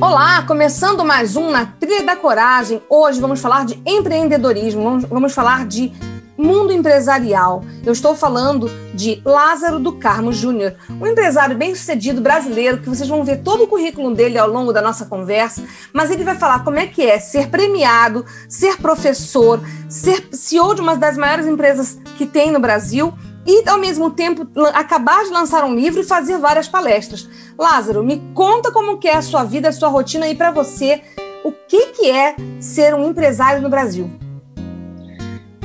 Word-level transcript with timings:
Olá, 0.00 0.44
começando 0.44 1.04
mais 1.04 1.34
um 1.34 1.50
Na 1.50 1.66
Trilha 1.66 2.04
da 2.04 2.14
Coragem. 2.14 2.80
Hoje 2.88 3.20
vamos 3.20 3.40
falar 3.40 3.66
de 3.66 3.82
empreendedorismo, 3.84 4.80
vamos, 4.80 5.04
vamos 5.04 5.34
falar 5.34 5.66
de 5.66 5.92
mundo 6.36 6.72
empresarial. 6.72 7.64
Eu 7.84 7.92
estou 7.92 8.14
falando 8.14 8.70
de 8.94 9.20
Lázaro 9.24 9.80
do 9.80 9.94
Carmo 9.94 10.32
Júnior, 10.32 10.76
um 10.88 11.04
empresário 11.04 11.56
bem-sucedido 11.56 12.20
brasileiro 12.20 12.78
que 12.78 12.88
vocês 12.88 13.08
vão 13.08 13.24
ver 13.24 13.38
todo 13.38 13.64
o 13.64 13.66
currículo 13.66 14.14
dele 14.14 14.38
ao 14.38 14.48
longo 14.48 14.72
da 14.72 14.80
nossa 14.80 15.04
conversa, 15.04 15.64
mas 15.92 16.12
ele 16.12 16.22
vai 16.22 16.36
falar 16.36 16.62
como 16.62 16.78
é 16.78 16.86
que 16.86 17.02
é 17.02 17.18
ser 17.18 17.48
premiado, 17.48 18.24
ser 18.48 18.76
professor, 18.76 19.60
ser 19.88 20.28
CEO 20.30 20.76
de 20.76 20.80
uma 20.80 20.96
das 20.96 21.16
maiores 21.16 21.44
empresas 21.44 21.98
que 22.16 22.24
tem 22.24 22.52
no 22.52 22.60
Brasil 22.60 23.12
e, 23.48 23.66
ao 23.66 23.80
mesmo 23.80 24.10
tempo, 24.10 24.46
acabar 24.74 25.24
de 25.24 25.30
lançar 25.30 25.64
um 25.64 25.74
livro 25.74 26.00
e 26.00 26.04
fazer 26.04 26.36
várias 26.36 26.68
palestras. 26.68 27.26
Lázaro, 27.58 28.04
me 28.04 28.20
conta 28.34 28.70
como 28.70 28.98
que 28.98 29.08
é 29.08 29.16
a 29.16 29.22
sua 29.22 29.42
vida, 29.42 29.70
a 29.70 29.72
sua 29.72 29.88
rotina 29.88 30.26
aí 30.26 30.34
para 30.34 30.50
você. 30.50 31.00
O 31.42 31.50
que, 31.50 31.86
que 31.86 32.10
é 32.10 32.36
ser 32.60 32.94
um 32.94 33.08
empresário 33.08 33.62
no 33.62 33.70
Brasil? 33.70 34.10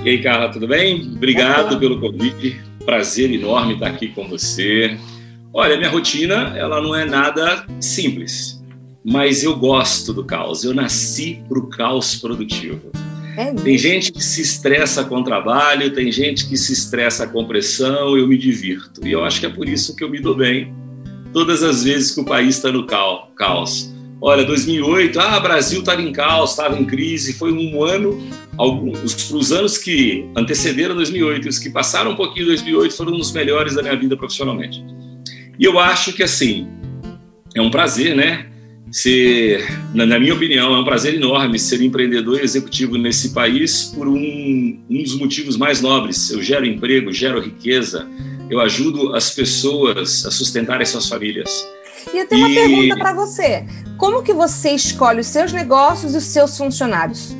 E 0.02 0.10
aí, 0.10 0.24
Carla, 0.24 0.50
tudo 0.50 0.66
bem? 0.66 1.12
Obrigado 1.14 1.78
pelo 1.78 2.00
convite. 2.00 2.62
Prazer 2.86 3.30
enorme 3.32 3.74
estar 3.74 3.88
aqui 3.88 4.08
com 4.08 4.30
você. 4.30 4.98
Olha, 5.54 5.76
minha 5.76 5.90
rotina, 5.90 6.58
ela 6.58 6.82
não 6.82 6.96
é 6.96 7.04
nada 7.04 7.66
simples, 7.82 8.64
mas 9.04 9.44
eu 9.44 9.58
gosto 9.58 10.14
do 10.14 10.24
caos. 10.24 10.64
Eu 10.64 10.74
nasci 10.74 11.44
para 11.50 11.60
o 11.60 11.68
caos 11.68 12.16
produtivo. 12.16 12.94
É 13.38 13.54
tem 13.54 13.78
gente 13.78 14.12
que 14.12 14.24
se 14.24 14.42
estressa 14.42 15.04
com 15.04 15.18
o 15.18 15.24
trabalho, 15.24 15.94
tem 15.94 16.12
gente 16.12 16.48
que 16.48 16.56
se 16.56 16.74
estressa 16.74 17.28
com 17.28 17.46
pressão, 17.46 18.18
eu 18.18 18.28
me 18.28 18.38
divirto. 18.38 19.06
E 19.06 19.12
eu 19.12 19.24
acho 19.24 19.40
que 19.40 19.46
é 19.46 19.50
por 19.50 19.68
isso 19.68 19.96
que 19.96 20.04
eu 20.04 20.10
me 20.10 20.20
dou 20.20 20.36
bem 20.36 20.74
todas 21.34 21.64
as 21.64 21.84
vezes 21.84 22.14
que 22.14 22.22
o 22.22 22.26
país 22.26 22.58
está 22.58 22.72
no 22.72 22.86
caos. 22.86 23.92
Olha, 24.22 24.46
2008, 24.46 25.20
ah, 25.20 25.40
Brasil 25.40 25.80
estava 25.80 26.02
em 26.02 26.12
caos, 26.12 26.52
estava 26.52 26.80
em 26.80 26.86
crise, 26.86 27.34
foi 27.34 27.52
um 27.52 27.84
ano, 27.84 28.26
alguns, 28.58 29.32
os 29.32 29.52
anos 29.52 29.78
que 29.78 30.30
antecederam 30.38 30.96
2008, 30.96 31.50
os 31.50 31.60
que 31.60 31.70
passaram 31.70 32.12
um 32.12 32.16
pouquinho 32.16 32.46
de 32.46 32.52
2008 32.52 32.96
foram 32.96 33.18
os 33.18 33.34
melhores 33.34 33.76
da 33.76 33.82
minha 33.82 33.98
vida 33.98 34.16
profissionalmente. 34.16 34.82
E 35.60 35.66
eu 35.66 35.78
acho 35.78 36.14
que, 36.14 36.24
assim, 36.24 36.68
é 37.54 37.62
um 37.62 37.70
prazer, 37.70 38.16
né? 38.16 38.48
Ser, 38.94 39.66
na, 39.92 40.20
minha 40.20 40.36
opinião, 40.36 40.76
é 40.76 40.80
um 40.80 40.84
prazer 40.84 41.16
enorme 41.16 41.58
ser 41.58 41.82
empreendedor 41.82 42.40
e 42.40 42.44
executivo 42.44 42.96
nesse 42.96 43.30
país 43.34 43.86
por 43.86 44.08
um, 44.08 44.16
um 44.88 45.04
dos 45.04 45.18
motivos 45.18 45.58
mais 45.58 45.82
nobres. 45.82 46.30
Eu 46.30 46.44
gero 46.44 46.64
emprego, 46.64 47.12
gero 47.12 47.42
riqueza, 47.42 48.08
eu 48.52 48.62
ajudo 48.62 49.16
as 49.16 49.32
pessoas 49.32 50.24
a 50.28 50.32
sustentarem 50.32 50.86
suas 50.86 51.10
famílias. 51.10 51.68
E 52.14 52.20
eu 52.20 52.28
tenho 52.28 52.48
e... 52.48 52.52
uma 52.52 52.70
pergunta 52.70 52.98
para 52.98 53.14
você. 53.14 53.66
Como 53.98 54.22
que 54.22 54.32
você 54.32 54.70
escolhe 54.72 55.22
os 55.22 55.28
seus 55.28 55.52
negócios 55.52 56.14
e 56.14 56.18
os 56.18 56.26
seus 56.26 56.56
funcionários? 56.56 57.36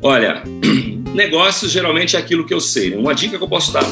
Olha, 0.00 0.44
negócios 1.12 1.72
geralmente 1.72 2.14
é 2.14 2.20
aquilo 2.20 2.46
que 2.46 2.54
eu 2.54 2.60
sei. 2.60 2.94
Uma 2.94 3.12
dica 3.12 3.38
que 3.38 3.42
eu 3.42 3.48
posso 3.48 3.72
dar 3.72 3.84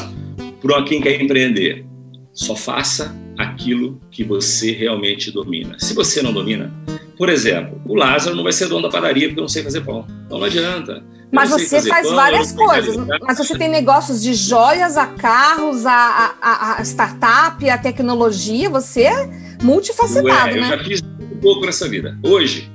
para 0.61 0.83
quem 0.83 1.01
quer 1.01 1.21
empreender: 1.21 1.85
só 2.31 2.55
faça 2.55 3.13
aquilo 3.37 3.99
que 4.09 4.23
você 4.23 4.71
realmente 4.71 5.31
domina. 5.31 5.77
Se 5.79 5.93
você 5.93 6.21
não 6.21 6.33
domina, 6.33 6.73
por 7.17 7.29
exemplo, 7.29 7.79
o 7.85 7.93
Lázaro 7.93 8.35
não 8.35 8.43
vai 8.43 8.51
ser 8.51 8.67
dono 8.67 8.83
da 8.83 8.89
padaria 8.89 9.27
porque 9.27 9.39
eu 9.39 9.43
não 9.43 9.49
sei 9.49 9.63
fazer 9.63 9.81
pão. 9.81 10.07
Então 10.25 10.39
não 10.39 10.45
adianta. 10.45 11.03
Mas 11.31 11.49
você 11.49 11.81
faz 11.83 12.07
pão, 12.07 12.15
várias 12.15 12.51
coisas. 12.51 12.97
Mas 13.21 13.37
você 13.37 13.57
tem 13.57 13.69
negócios 13.69 14.21
de 14.21 14.33
joias, 14.33 14.97
a 14.97 15.05
carros, 15.05 15.85
a, 15.85 16.35
a, 16.41 16.77
a 16.79 16.81
startup, 16.81 17.69
a 17.69 17.77
tecnologia. 17.77 18.69
Você 18.69 19.03
é 19.03 19.29
multifacetado, 19.61 20.55
Ué, 20.55 20.61
né? 20.61 20.73
Eu 20.73 20.77
já 20.77 20.83
fiz 20.83 21.01
um 21.01 21.39
pouco 21.39 21.65
nessa 21.65 21.87
vida. 21.87 22.17
Hoje, 22.23 22.71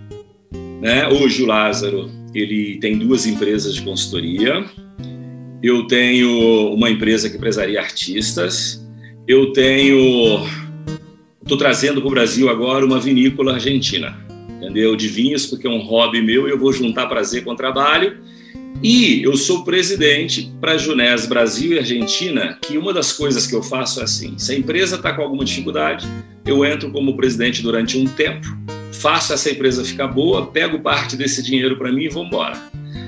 né? 0.80 1.08
Hoje 1.08 1.42
o 1.42 1.46
Lázaro 1.46 2.10
ele 2.32 2.78
tem 2.80 2.98
duas 2.98 3.26
empresas 3.26 3.74
de 3.74 3.82
consultoria. 3.82 4.64
Eu 5.62 5.86
tenho 5.86 6.72
uma 6.72 6.88
empresa 6.88 7.28
que 7.28 7.36
empresaria 7.36 7.80
artistas 7.80 8.85
eu 9.26 9.53
tenho. 9.53 10.47
Estou 11.42 11.59
trazendo 11.59 12.00
para 12.00 12.09
o 12.09 12.10
Brasil 12.10 12.48
agora 12.48 12.84
uma 12.84 12.98
vinícola 12.98 13.54
argentina, 13.54 14.16
entendeu? 14.56 14.97
De 14.97 15.09
vinhos, 15.09 15.47
porque 15.47 15.66
é 15.66 15.70
um 15.70 15.78
hobby 15.78 16.20
meu 16.20 16.48
e 16.48 16.50
eu 16.50 16.59
vou 16.59 16.72
juntar 16.72 17.06
prazer 17.06 17.44
com 17.44 17.54
trabalho. 17.54 18.19
E 18.82 19.22
eu 19.22 19.36
sou 19.36 19.65
presidente 19.65 20.53
para 20.60 20.72
a 20.72 20.78
Junés 20.78 21.25
Brasil 21.25 21.72
e 21.72 21.78
Argentina, 21.78 22.59
que 22.60 22.76
uma 22.76 22.92
das 22.92 23.12
coisas 23.12 23.47
que 23.47 23.54
eu 23.54 23.62
faço 23.62 24.00
é 24.00 24.04
assim: 24.04 24.36
se 24.38 24.53
a 24.53 24.59
empresa 24.59 24.97
está 24.97 25.12
com 25.12 25.22
alguma 25.22 25.44
dificuldade, 25.44 26.06
eu 26.44 26.65
entro 26.65 26.91
como 26.91 27.16
presidente 27.16 27.62
durante 27.62 27.97
um 27.97 28.04
tempo, 28.04 28.47
faço 28.92 29.32
essa 29.32 29.50
empresa 29.50 29.84
ficar 29.84 30.09
boa, 30.09 30.47
pego 30.47 30.81
parte 30.81 31.16
desse 31.16 31.42
dinheiro 31.42 31.76
para 31.78 31.91
mim 31.91 32.04
e 32.04 32.09
vou 32.09 32.25
embora. 32.25 32.56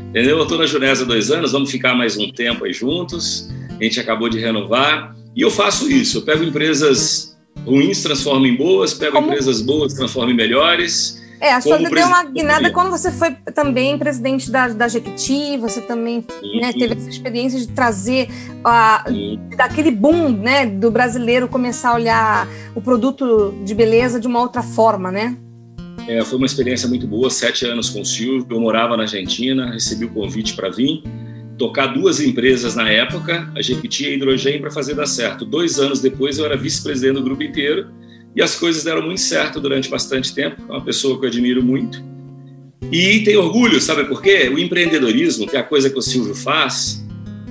Entendeu? 0.08 0.38
Eu 0.38 0.44
estou 0.44 0.56
na 0.56 0.64
Junés 0.64 1.02
há 1.02 1.04
dois 1.04 1.30
anos, 1.30 1.52
vamos 1.52 1.70
ficar 1.70 1.94
mais 1.94 2.16
um 2.16 2.30
tempo 2.30 2.64
aí 2.64 2.72
juntos. 2.72 3.50
A 3.78 3.82
gente 3.82 4.00
acabou 4.00 4.28
de 4.28 4.38
renovar. 4.38 5.17
E 5.34 5.40
eu 5.40 5.50
faço 5.50 5.90
isso, 5.90 6.18
eu 6.18 6.22
pego 6.22 6.42
empresas 6.42 7.36
ruins, 7.64 8.02
transformo 8.02 8.46
em 8.46 8.56
boas, 8.56 8.94
pego 8.94 9.12
Como... 9.12 9.28
empresas 9.28 9.60
boas, 9.60 9.94
transformo 9.94 10.30
em 10.30 10.34
melhores. 10.34 11.22
É, 11.40 11.54
a 11.54 11.60
sua 11.60 11.76
vida 11.78 11.90
deu 11.90 12.06
uma 12.06 12.24
guinada 12.24 12.70
quando 12.72 12.90
você 12.90 13.12
foi 13.12 13.30
também 13.54 13.96
presidente 13.96 14.50
da, 14.50 14.68
da 14.68 14.88
Jequiti, 14.88 15.56
você 15.56 15.80
também 15.80 16.24
né, 16.60 16.72
teve 16.72 16.94
essa 16.94 17.08
experiência 17.08 17.60
de 17.60 17.68
trazer 17.68 18.28
uh, 18.58 19.56
daquele 19.56 19.92
boom 19.92 20.30
né, 20.30 20.66
do 20.66 20.90
brasileiro 20.90 21.46
começar 21.46 21.90
a 21.90 21.94
olhar 21.94 22.48
o 22.74 22.80
produto 22.80 23.54
de 23.64 23.72
beleza 23.72 24.18
de 24.18 24.26
uma 24.26 24.40
outra 24.40 24.62
forma, 24.64 25.12
né? 25.12 25.36
É, 26.08 26.24
foi 26.24 26.38
uma 26.38 26.46
experiência 26.46 26.88
muito 26.88 27.06
boa, 27.06 27.30
sete 27.30 27.66
anos 27.66 27.90
com 27.90 28.00
o 28.00 28.04
Silvio, 28.04 28.46
eu 28.50 28.60
morava 28.60 28.96
na 28.96 29.04
Argentina, 29.04 29.70
recebi 29.70 30.06
o 30.06 30.10
convite 30.10 30.54
para 30.56 30.70
vir, 30.70 31.02
tocar 31.58 31.88
duas 31.88 32.20
empresas 32.20 32.74
na 32.74 32.88
época, 32.88 33.50
a 33.54 33.60
Jequiti 33.60 34.04
e 34.04 34.06
a 34.06 34.10
Hidrogênio, 34.14 34.60
para 34.60 34.70
fazer 34.70 34.94
dar 34.94 35.06
certo. 35.06 35.44
Dois 35.44 35.78
anos 35.78 36.00
depois, 36.00 36.38
eu 36.38 36.44
era 36.44 36.56
vice-presidente 36.56 37.14
do 37.14 37.22
grupo 37.22 37.42
inteiro 37.42 37.88
e 38.34 38.40
as 38.40 38.54
coisas 38.54 38.84
deram 38.84 39.02
muito 39.02 39.20
certo 39.20 39.60
durante 39.60 39.90
bastante 39.90 40.34
tempo. 40.34 40.62
É 40.68 40.72
uma 40.72 40.84
pessoa 40.84 41.18
que 41.18 41.26
eu 41.26 41.28
admiro 41.28 41.62
muito. 41.62 42.02
E 42.90 43.20
tenho 43.24 43.42
orgulho, 43.42 43.80
sabe 43.80 44.04
por 44.04 44.22
quê? 44.22 44.48
O 44.48 44.58
empreendedorismo, 44.58 45.46
que 45.46 45.56
é 45.56 45.60
a 45.60 45.64
coisa 45.64 45.90
que 45.90 45.98
o 45.98 46.02
Silvio 46.02 46.34
faz, 46.34 47.04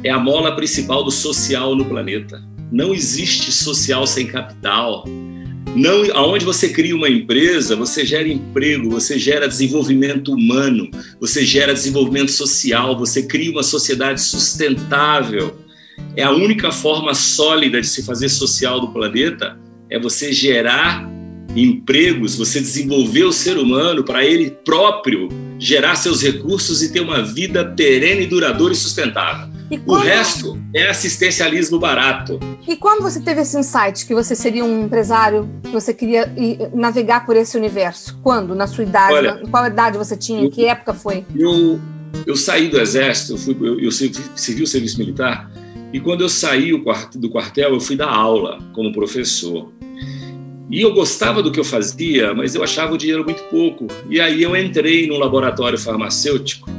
é 0.03 0.09
a 0.09 0.17
mola 0.17 0.55
principal 0.55 1.03
do 1.03 1.11
social 1.11 1.75
no 1.75 1.85
planeta. 1.85 2.41
Não 2.71 2.93
existe 2.93 3.51
social 3.51 4.07
sem 4.07 4.27
capital. 4.27 5.03
Não, 5.75 6.03
aonde 6.13 6.43
você 6.43 6.69
cria 6.69 6.95
uma 6.95 7.09
empresa, 7.09 7.75
você 7.75 8.05
gera 8.05 8.27
emprego, 8.27 8.89
você 8.89 9.19
gera 9.19 9.47
desenvolvimento 9.47 10.33
humano, 10.33 10.89
você 11.19 11.45
gera 11.45 11.73
desenvolvimento 11.73 12.31
social, 12.31 12.97
você 12.97 13.23
cria 13.23 13.51
uma 13.51 13.63
sociedade 13.63 14.21
sustentável. 14.21 15.57
É 16.15 16.23
a 16.23 16.31
única 16.31 16.71
forma 16.71 17.13
sólida 17.13 17.79
de 17.79 17.87
se 17.87 18.03
fazer 18.03 18.29
social 18.29 18.79
do 18.79 18.89
planeta 18.89 19.57
é 19.89 19.99
você 19.99 20.33
gerar 20.33 21.07
empregos, 21.55 22.35
você 22.35 22.59
desenvolver 22.59 23.23
o 23.23 23.31
ser 23.31 23.57
humano 23.57 24.03
para 24.03 24.25
ele 24.25 24.51
próprio 24.51 25.29
gerar 25.59 25.95
seus 25.95 26.21
recursos 26.21 26.83
e 26.83 26.91
ter 26.91 26.99
uma 26.99 27.23
vida 27.23 27.65
perene, 27.65 28.25
duradoura 28.25 28.73
e 28.73 28.77
sustentável. 28.77 29.56
Quando... 29.69 30.01
O 30.01 30.03
resto 30.03 30.57
é 30.73 30.87
assistencialismo 30.87 31.77
barato. 31.77 32.39
E 32.67 32.75
quando 32.75 33.01
você 33.01 33.19
teve 33.19 33.41
esse 33.41 33.57
insight 33.57 34.05
que 34.05 34.13
você 34.13 34.35
seria 34.35 34.63
um 34.63 34.85
empresário, 34.85 35.49
que 35.61 35.71
você 35.71 35.93
queria 35.93 36.31
navegar 36.73 37.25
por 37.25 37.35
esse 37.35 37.57
universo? 37.57 38.17
Quando? 38.23 38.55
Na 38.55 38.67
sua 38.67 38.83
idade? 38.83 39.13
Olha, 39.13 39.41
qual 39.51 39.65
idade 39.65 39.97
você 39.97 40.15
tinha? 40.15 40.43
Eu, 40.43 40.49
que 40.49 40.65
época 40.65 40.93
foi? 40.93 41.25
Eu, 41.35 41.79
eu 42.25 42.35
saí 42.35 42.69
do 42.69 42.79
exército, 42.79 43.33
eu, 43.33 43.37
fui, 43.37 43.57
eu, 43.59 43.79
eu 43.79 43.91
servi 43.91 44.63
o 44.63 44.67
serviço 44.67 44.97
militar, 44.99 45.51
e 45.91 45.99
quando 45.99 46.21
eu 46.21 46.29
saí 46.29 46.71
do 47.15 47.29
quartel, 47.29 47.73
eu 47.73 47.79
fui 47.79 47.95
dar 47.95 48.09
aula 48.09 48.59
como 48.73 48.91
professor. 48.93 49.71
E 50.69 50.81
eu 50.81 50.93
gostava 50.93 51.41
do 51.41 51.49
que 51.49 51.59
eu 51.59 51.63
fazia, 51.63 52.33
mas 52.33 52.53
eu 52.53 52.61
achava 52.61 52.93
o 52.93 52.97
dinheiro 52.97 53.23
muito 53.23 53.41
pouco. 53.43 53.87
E 54.09 54.19
aí 54.19 54.43
eu 54.43 54.55
entrei 54.55 55.07
num 55.07 55.17
laboratório 55.17 55.77
farmacêutico 55.77 56.69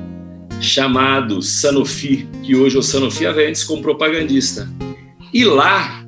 chamado 0.60 1.40
Sanofi, 1.40 2.28
que 2.42 2.56
hoje 2.56 2.76
é 2.76 2.78
o 2.78 2.82
Sanofi 2.82 3.26
Aventis, 3.26 3.64
como 3.64 3.82
propagandista. 3.82 4.68
E 5.32 5.44
lá 5.44 6.04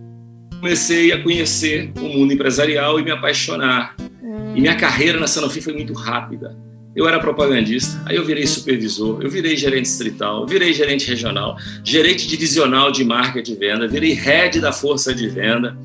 comecei 0.61 1.13
a 1.13 1.23
conhecer 1.23 1.93
o 1.97 2.09
mundo 2.09 2.33
empresarial 2.33 3.01
e 3.01 3.05
me 3.05 3.11
apaixonar. 3.11 3.97
E 4.55 4.61
minha 4.61 4.75
carreira 4.75 5.19
na 5.19 5.27
Sanofi 5.27 5.61
foi 5.61 5.73
muito 5.73 5.93
rápida. 5.93 6.57
Eu 6.95 7.07
era 7.07 7.21
propagandista, 7.21 8.03
aí 8.05 8.17
eu 8.17 8.25
virei 8.25 8.45
supervisor, 8.47 9.23
eu 9.23 9.31
virei 9.31 9.57
gerente 9.57 9.85
distrital, 9.85 10.45
virei 10.45 10.75
gerente 10.75 11.09
regional, 11.09 11.57
gerente 11.85 12.27
divisional 12.27 12.91
de 12.91 13.05
marketing 13.05 13.53
e 13.53 13.57
venda, 13.57 13.87
virei 13.87 14.13
head 14.13 14.61
da 14.61 14.73
força 14.73 15.15
de 15.15 15.29
venda, 15.29 15.79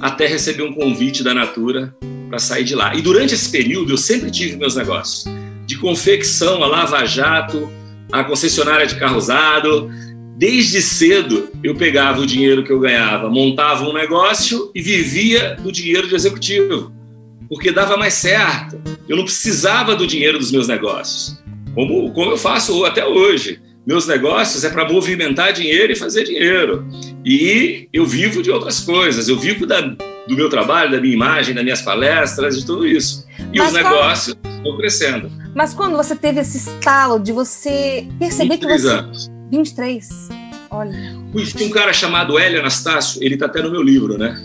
até 0.00 0.26
receber 0.26 0.62
um 0.62 0.72
convite 0.72 1.22
da 1.22 1.34
Natura 1.34 1.94
para 2.30 2.38
sair 2.38 2.64
de 2.64 2.74
lá. 2.74 2.94
E 2.94 3.02
durante 3.02 3.34
esse 3.34 3.50
período 3.50 3.92
eu 3.92 3.98
sempre 3.98 4.30
tive 4.30 4.56
meus 4.56 4.74
negócios, 4.74 5.26
de 5.66 5.76
confecção 5.76 6.62
a 6.64 6.66
Lava 6.66 7.04
Jato, 7.04 7.70
a 8.12 8.24
concessionária 8.24 8.86
de 8.86 8.96
carro 8.96 9.16
usado. 9.16 9.90
Desde 10.36 10.82
cedo 10.82 11.48
eu 11.62 11.74
pegava 11.74 12.20
o 12.20 12.26
dinheiro 12.26 12.62
que 12.62 12.70
eu 12.70 12.78
ganhava, 12.78 13.30
montava 13.30 13.88
um 13.88 13.92
negócio 13.92 14.70
e 14.74 14.82
vivia 14.82 15.56
do 15.56 15.72
dinheiro 15.72 16.06
de 16.06 16.14
executivo 16.14 16.94
porque 17.48 17.70
dava 17.70 17.96
mais 17.96 18.14
certo. 18.14 18.80
Eu 19.08 19.16
não 19.16 19.24
precisava 19.24 19.94
do 19.94 20.06
dinheiro 20.06 20.38
dos 20.38 20.50
meus 20.50 20.68
negócios, 20.68 21.40
como, 21.74 22.12
como 22.12 22.32
eu 22.32 22.36
faço 22.36 22.84
até 22.84 23.04
hoje. 23.04 23.60
Meus 23.86 24.06
negócios 24.06 24.64
é 24.64 24.70
para 24.70 24.90
movimentar 24.90 25.52
dinheiro 25.52 25.92
e 25.92 25.96
fazer 25.96 26.24
dinheiro. 26.24 26.84
E 27.24 27.88
eu 27.92 28.04
vivo 28.04 28.42
de 28.42 28.50
outras 28.50 28.80
coisas. 28.80 29.28
Eu 29.28 29.38
vivo 29.38 29.64
da, 29.64 29.80
do 29.80 30.34
meu 30.34 30.48
trabalho, 30.48 30.90
da 30.90 31.00
minha 31.00 31.14
imagem, 31.14 31.54
das 31.54 31.62
minhas 31.62 31.82
palestras, 31.82 32.58
de 32.58 32.66
tudo 32.66 32.84
isso. 32.84 33.24
E 33.52 33.58
Mas 33.58 33.68
os 33.68 33.74
negócios 33.74 34.36
estão 34.44 34.76
crescendo. 34.76 35.30
Mas 35.56 35.72
quando 35.72 35.96
você 35.96 36.14
teve 36.14 36.38
esse 36.38 36.58
estalo 36.58 37.18
de 37.18 37.32
você 37.32 38.06
perceber 38.18 38.58
que 38.58 38.66
você. 38.66 38.88
anos. 38.88 39.30
23. 39.50 40.08
Olha. 40.70 40.92
Tinha 41.56 41.66
um 41.66 41.72
cara 41.72 41.94
chamado 41.94 42.38
Hélio 42.38 42.60
Anastácio, 42.60 43.24
ele 43.24 43.34
está 43.34 43.46
até 43.46 43.62
no 43.62 43.70
meu 43.70 43.82
livro, 43.82 44.18
né? 44.18 44.36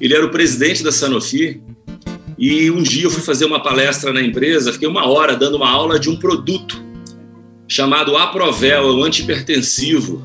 Ele 0.00 0.14
era 0.14 0.24
o 0.24 0.30
presidente 0.30 0.82
da 0.82 0.90
Sanofi 0.90 1.60
e 2.38 2.70
um 2.70 2.82
dia 2.82 3.04
eu 3.04 3.10
fui 3.10 3.22
fazer 3.22 3.44
uma 3.44 3.62
palestra 3.62 4.10
na 4.10 4.22
empresa, 4.22 4.72
fiquei 4.72 4.88
uma 4.88 5.06
hora 5.06 5.36
dando 5.36 5.56
uma 5.56 5.68
aula 5.68 5.98
de 5.98 6.08
um 6.08 6.16
produto 6.16 6.82
chamado 7.68 8.16
Aprovel, 8.16 8.88
é 8.88 8.92
um 8.92 9.04
antipertensivo. 9.04 10.22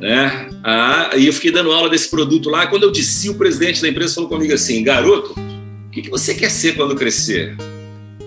Né? 0.00 0.50
Ah, 0.62 1.10
e 1.16 1.26
eu 1.26 1.32
fiquei 1.32 1.50
dando 1.50 1.72
aula 1.72 1.90
desse 1.90 2.08
produto 2.08 2.48
lá. 2.48 2.68
Quando 2.68 2.84
eu 2.84 2.92
disse, 2.92 3.28
o 3.28 3.34
presidente 3.34 3.82
da 3.82 3.88
empresa 3.88 4.14
falou 4.14 4.28
comigo 4.28 4.54
assim: 4.54 4.84
garoto, 4.84 5.32
o 5.32 5.90
que, 5.90 6.02
que 6.02 6.10
você 6.10 6.32
quer 6.32 6.50
ser 6.50 6.76
quando 6.76 6.94
crescer? 6.94 7.56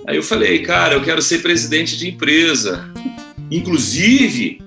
Aí 0.07 0.15
eu 0.15 0.23
falei, 0.23 0.59
cara, 0.59 0.95
eu 0.95 1.03
quero 1.03 1.21
ser 1.21 1.39
presidente 1.39 1.97
de 1.97 2.07
empresa. 2.07 2.89
Inclusive, 3.51 4.61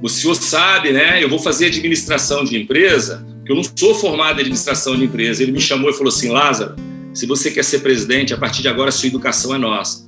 o 0.00 0.08
senhor 0.08 0.36
sabe, 0.36 0.92
né? 0.92 1.20
Eu 1.20 1.28
vou 1.28 1.40
fazer 1.40 1.66
administração 1.66 2.44
de 2.44 2.56
empresa, 2.56 3.26
porque 3.38 3.50
eu 3.50 3.56
não 3.56 3.64
sou 3.64 3.92
formado 3.96 4.38
em 4.38 4.42
administração 4.42 4.96
de 4.96 5.02
empresa. 5.02 5.42
Ele 5.42 5.50
me 5.50 5.60
chamou 5.60 5.90
e 5.90 5.92
falou 5.92 6.12
assim: 6.12 6.28
Lázaro, 6.28 6.76
se 7.12 7.26
você 7.26 7.50
quer 7.50 7.64
ser 7.64 7.80
presidente, 7.80 8.32
a 8.32 8.38
partir 8.38 8.62
de 8.62 8.68
agora 8.68 8.90
a 8.90 8.92
sua 8.92 9.08
educação 9.08 9.52
é 9.52 9.58
nossa. 9.58 10.04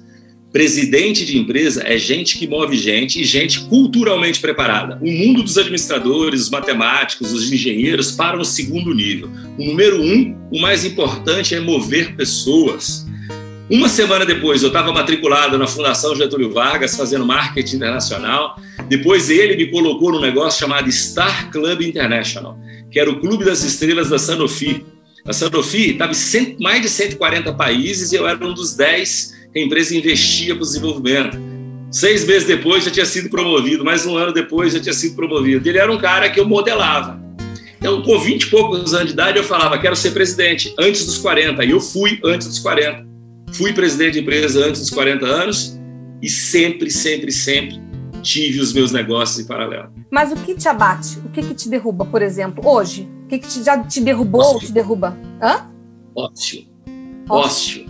Presidente 0.53 1.27
de 1.27 1.37
empresa 1.37 1.83
é 1.85 1.99
gente 1.99 2.39
que 2.39 2.47
move 2.47 2.77
gente 2.77 3.21
e 3.21 3.25
gente 3.25 3.61
culturalmente 3.63 4.41
preparada. 4.41 4.99
O 5.03 5.11
mundo 5.11 5.43
dos 5.43 5.59
administradores, 5.59 6.43
os 6.43 6.51
matemáticos, 6.51 7.33
os 7.33 7.53
engenheiros 7.53 8.13
para 8.13 8.37
no 8.37 8.45
segundo 8.45 8.95
nível. 8.95 9.29
O 9.59 9.65
número 9.65 10.01
um, 10.01 10.37
o 10.53 10.61
mais 10.61 10.85
importante 10.85 11.55
é 11.55 11.61
mover 11.61 12.15
pessoas. 12.15 13.06
Uma 13.69 13.89
semana 13.89 14.25
depois, 14.25 14.63
eu 14.63 14.69
estava 14.69 14.93
matriculado 14.93 15.59
na 15.59 15.67
Fundação 15.67 16.15
Getúlio 16.15 16.53
Vargas, 16.53 16.97
fazendo 16.97 17.27
marketing 17.27 17.77
internacional. 17.77 18.57
Depois, 18.89 19.29
ele 19.29 19.57
me 19.57 19.71
colocou 19.71 20.13
num 20.13 20.21
negócio 20.21 20.61
chamado 20.61 20.91
Star 20.93 21.51
Club 21.51 21.83
International, 21.83 22.57
que 22.91 23.01
era 23.01 23.11
o 23.11 23.19
clube 23.19 23.45
das 23.45 23.65
estrelas 23.65 24.09
da 24.09 24.19
Sanofi 24.19 24.85
a 25.27 25.33
Sanofi 25.33 25.91
estava 25.91 26.13
em 26.13 26.57
mais 26.61 26.83
de 26.83 26.89
140 26.89 27.53
países 27.55 28.13
e 28.13 28.17
eu 28.17 28.29
era 28.29 28.47
um 28.47 28.55
dos 28.55 28.77
10 28.77 29.35
que 29.53 29.59
a 29.59 29.63
empresa 29.63 29.97
investia 29.97 30.55
para 30.55 30.63
o 30.63 30.67
desenvolvimento. 30.67 31.37
Seis 31.91 32.25
meses 32.25 32.47
depois 32.47 32.85
já 32.85 32.93
tinha 32.93 33.07
sido 33.07 33.29
promovido, 33.29 33.85
mais 33.85 34.07
um 34.07 34.17
ano 34.17 34.33
depois 34.33 34.73
já 34.73 34.81
tinha 34.81 34.93
sido 34.93 35.17
promovido. 35.17 35.69
Ele 35.69 35.79
era 35.79 35.91
um 35.91 35.99
cara 35.99 36.31
que 36.31 36.39
eu 36.39 36.47
modelava. 36.47 37.21
Então, 37.79 38.03
com 38.03 38.19
20 38.19 38.43
e 38.43 38.47
poucos 38.47 38.95
anos 38.95 39.09
de 39.09 39.13
idade, 39.15 39.39
eu 39.39 39.45
falava: 39.45 39.79
quero 39.79 39.97
ser 39.97 40.13
presidente 40.13 40.73
antes 40.79 41.05
dos 41.05 41.19
40. 41.19 41.65
E 41.65 41.71
eu 41.71 41.81
fui 41.81 42.21
antes 42.25 42.47
dos 42.47 42.59
40. 42.61 43.06
Fui 43.57 43.73
presidente 43.73 44.15
de 44.15 44.21
empresa 44.21 44.67
antes 44.67 44.83
dos 44.83 44.91
40 44.91 45.25
anos 45.25 45.81
e 46.23 46.29
sempre, 46.29 46.91
sempre, 46.91 47.33
sempre 47.33 47.81
tive 48.23 48.61
os 48.61 48.73
meus 48.73 48.93
negócios 48.93 49.39
em 49.39 49.47
paralelo. 49.47 49.91
Mas 50.11 50.31
o 50.31 50.37
que 50.37 50.55
te 50.55 50.69
abate? 50.69 51.19
O 51.25 51.31
que, 51.31 51.43
que 51.43 51.55
te 51.55 51.69
derruba, 51.69 52.05
por 52.05 52.21
exemplo, 52.21 52.69
hoje? 52.69 53.09
O 53.25 53.29
que, 53.29 53.39
que 53.39 53.49
te, 53.49 53.63
já 53.63 53.83
te 53.83 54.01
derrubou 54.01 54.43
Ócio. 54.43 54.55
ou 54.55 54.61
te 54.61 54.73
derruba? 54.73 55.17
Hã? 55.41 55.71
Ócio. 56.15 56.67
Ócio. 57.29 57.87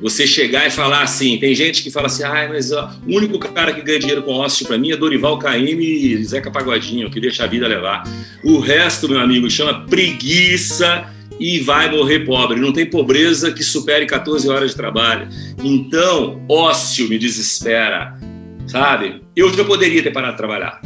Você 0.00 0.26
chegar 0.26 0.66
e 0.66 0.70
falar 0.70 1.02
assim, 1.02 1.38
tem 1.38 1.54
gente 1.54 1.82
que 1.82 1.90
fala 1.90 2.06
assim, 2.06 2.24
ah, 2.24 2.46
mas 2.48 2.72
ó, 2.72 2.90
o 3.06 3.16
único 3.16 3.38
cara 3.38 3.72
que 3.72 3.82
ganha 3.82 3.98
dinheiro 3.98 4.22
com 4.22 4.32
ócio 4.32 4.66
para 4.66 4.78
mim 4.78 4.90
é 4.90 4.96
Dorival 4.96 5.38
Caymmi 5.38 5.84
e 5.84 6.24
Zeca 6.24 6.50
Pagodinho, 6.50 7.10
que 7.10 7.20
deixa 7.20 7.44
a 7.44 7.46
vida 7.46 7.68
levar. 7.68 8.04
O 8.42 8.58
resto, 8.58 9.08
meu 9.08 9.20
amigo, 9.20 9.50
chama 9.50 9.86
preguiça 9.86 11.13
e 11.38 11.60
vai 11.60 11.90
morrer 11.90 12.20
pobre. 12.20 12.60
Não 12.60 12.72
tem 12.72 12.86
pobreza 12.86 13.52
que 13.52 13.62
supere 13.62 14.06
14 14.06 14.48
horas 14.48 14.70
de 14.70 14.76
trabalho. 14.76 15.28
Então, 15.62 16.44
ócio 16.48 17.08
me 17.08 17.18
desespera, 17.18 18.18
sabe? 18.66 19.22
Eu 19.34 19.52
já 19.52 19.64
poderia 19.64 20.02
ter 20.02 20.12
parado 20.12 20.32
de 20.32 20.38
trabalhar, 20.38 20.80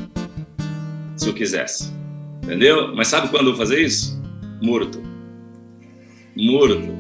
se 1.17 1.29
eu 1.29 1.35
quisesse. 1.35 1.93
Entendeu? 2.43 2.95
Mas 2.95 3.09
sabe 3.09 3.29
quando 3.29 3.49
eu 3.49 3.53
vou 3.53 3.57
fazer 3.57 3.83
isso? 3.83 4.21
Morto. 4.63 5.03
Morto. 6.37 6.97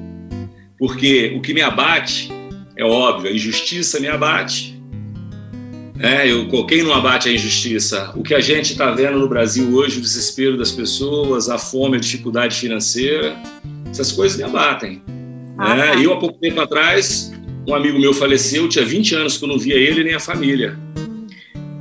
Porque 0.78 1.34
o 1.36 1.40
que 1.40 1.54
me 1.54 1.62
abate 1.62 2.30
é 2.76 2.84
óbvio, 2.84 3.30
a 3.30 3.34
injustiça 3.34 3.98
me 3.98 4.08
abate. 4.08 4.77
É, 6.00 6.30
eu, 6.30 6.48
quem 6.66 6.82
não 6.82 6.94
abate 6.94 7.28
a 7.28 7.32
injustiça? 7.32 8.12
O 8.14 8.22
que 8.22 8.32
a 8.32 8.40
gente 8.40 8.72
está 8.72 8.92
vendo 8.92 9.18
no 9.18 9.28
Brasil 9.28 9.74
hoje, 9.74 9.98
o 9.98 10.00
desespero 10.00 10.56
das 10.56 10.70
pessoas, 10.70 11.48
a 11.48 11.58
fome, 11.58 11.96
a 11.96 12.00
dificuldade 12.00 12.54
financeira, 12.56 13.36
essas 13.90 14.12
coisas 14.12 14.38
me 14.38 14.44
abatem. 14.44 15.02
Ah, 15.56 15.76
é, 15.76 15.92
tá. 15.92 16.00
Eu, 16.00 16.12
há 16.12 16.16
pouco 16.18 16.38
tempo 16.38 16.60
atrás, 16.60 17.32
um 17.66 17.74
amigo 17.74 17.98
meu 17.98 18.14
faleceu, 18.14 18.68
tinha 18.68 18.84
20 18.84 19.14
anos 19.16 19.36
que 19.36 19.44
eu 19.44 19.48
não 19.48 19.58
via 19.58 19.74
ele 19.74 20.04
nem 20.04 20.14
a 20.14 20.20
família. 20.20 20.78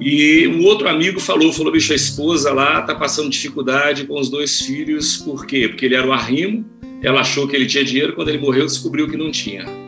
E 0.02 0.48
um 0.48 0.64
outro 0.64 0.90
amigo 0.90 1.19
falou, 1.19 1.54
falou, 1.54 1.72
bicho, 1.72 1.94
a 1.94 1.96
esposa 1.96 2.52
lá 2.52 2.81
tá 2.81 2.96
passando 2.96 3.30
dificuldade 3.30 4.06
com 4.06 4.19
os 4.19 4.30
dois 4.30 4.62
filhos, 4.62 5.18
por 5.18 5.46
quê? 5.46 5.68
Porque 5.68 5.86
ele 5.86 5.96
era 5.96 6.08
o 6.08 6.12
arrimo, 6.12 6.66
ela 7.04 7.22
achou 7.22 7.48
que 7.48 7.56
ele 7.56 7.68
tinha 7.68 7.84
dinheiro, 7.84 8.14
quando 8.14 8.30
ele 8.30 8.40
morreu 8.40 8.66
descobriu 8.66 9.07
que 9.07 9.18
não 9.18 9.30
tinha. 9.30 9.86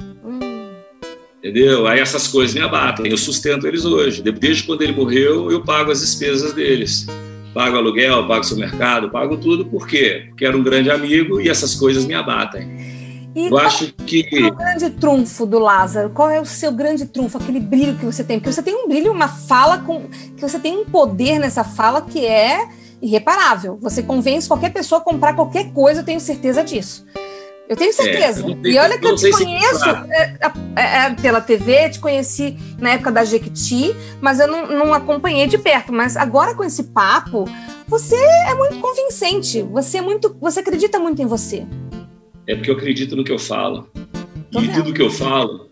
Entendeu? 1.40 1.88
Aí 1.88 2.02
essas 2.02 2.28
coisas 2.28 2.54
me 2.54 2.62
abatem, 2.62 3.08
eu 3.08 3.18
sustento 3.18 3.66
eles 3.66 3.86
hoje. 3.86 4.22
Desde 4.22 4.64
quando 4.64 4.82
ele 4.82 4.92
morreu, 4.92 5.50
eu 5.50 5.64
pago 5.64 5.90
as 5.90 6.02
despesas 6.02 6.54
deles. 6.54 7.08
Pago 7.54 7.78
aluguel, 7.78 8.28
pago 8.28 8.44
seu 8.44 8.58
mercado, 8.58 9.10
pago 9.10 9.38
tudo, 9.38 9.66
por 9.66 9.88
quê? 9.88 10.26
Porque 10.30 10.46
era 10.46 10.56
um 10.56 10.62
grande 10.62 10.92
amigo 10.92 11.40
e 11.40 11.50
essas 11.50 11.74
coisas 11.76 12.06
me 12.06 12.14
abatem. 12.14 13.00
E 13.36 13.48
eu 13.48 13.58
acho 13.58 13.94
que. 13.94 14.24
Qual 14.30 14.44
é 14.44 14.48
o 14.48 14.56
grande 14.56 14.90
trunfo 14.92 15.46
do 15.46 15.60
Lázaro? 15.60 16.10
Qual 16.10 16.30
é 16.30 16.42
o 16.42 16.46
seu 16.46 16.72
grande 16.72 17.06
trunfo, 17.06 17.38
aquele 17.38 17.60
brilho 17.60 17.96
que 17.98 18.06
você 18.06 18.24
tem? 18.24 18.38
Porque 18.38 18.52
você 18.52 18.62
tem 18.62 18.76
um 18.76 18.88
brilho, 18.88 19.12
uma 19.12 19.28
fala 19.28 19.78
com. 19.78 20.10
que 20.36 20.42
você 20.42 20.60
tem 20.60 20.78
um 20.78 20.86
poder 20.86 21.40
nessa 21.40 21.64
fala 21.64 22.02
que 22.02 22.26
é 22.26 22.68
irreparável. 23.02 23.78
Você 23.82 24.04
convence 24.04 24.48
qualquer 24.48 24.74
pessoa 24.74 25.00
a 25.00 25.04
comprar 25.04 25.34
qualquer 25.34 25.72
coisa, 25.72 26.02
eu 26.02 26.06
tenho 26.06 26.20
certeza 26.20 26.64
disso. 26.64 27.06
Eu 27.70 27.76
tenho 27.78 27.94
certeza. 27.94 28.44
É, 28.44 28.50
eu 28.50 28.72
e 28.72 28.78
olha 28.80 28.98
que 28.98 29.06
eu 29.06 29.16
te 29.16 29.30
conheço 29.30 29.90
é, 29.90 30.36
é, 30.76 30.82
é, 30.82 31.10
pela 31.14 31.40
TV, 31.40 31.90
te 31.90 32.00
conheci 32.00 32.58
na 32.80 32.94
época 32.94 33.12
da 33.12 33.24
Jequiti, 33.24 33.96
mas 34.20 34.40
eu 34.40 34.48
não, 34.48 34.68
não 34.68 34.94
acompanhei 34.94 35.46
de 35.46 35.58
perto. 35.58 35.94
Mas 35.94 36.18
agora 36.18 36.56
com 36.56 36.64
esse 36.64 36.86
papo, 36.86 37.46
você 37.88 38.16
é 38.16 38.56
muito 38.56 38.80
convincente. 38.80 39.62
Você 39.62 40.00
é 40.00 40.02
muito, 40.02 40.36
você 40.42 40.62
acredita 40.62 40.98
muito 40.98 41.22
em 41.22 41.28
você 41.28 41.66
é 42.50 42.56
porque 42.56 42.72
eu 42.72 42.76
acredito 42.76 43.16
no 43.16 43.24
que 43.24 43.32
eu 43.32 43.38
falo. 43.38 43.88
E 44.52 44.68
tudo 44.70 44.92
que 44.92 45.02
eu 45.02 45.12
falo, 45.12 45.70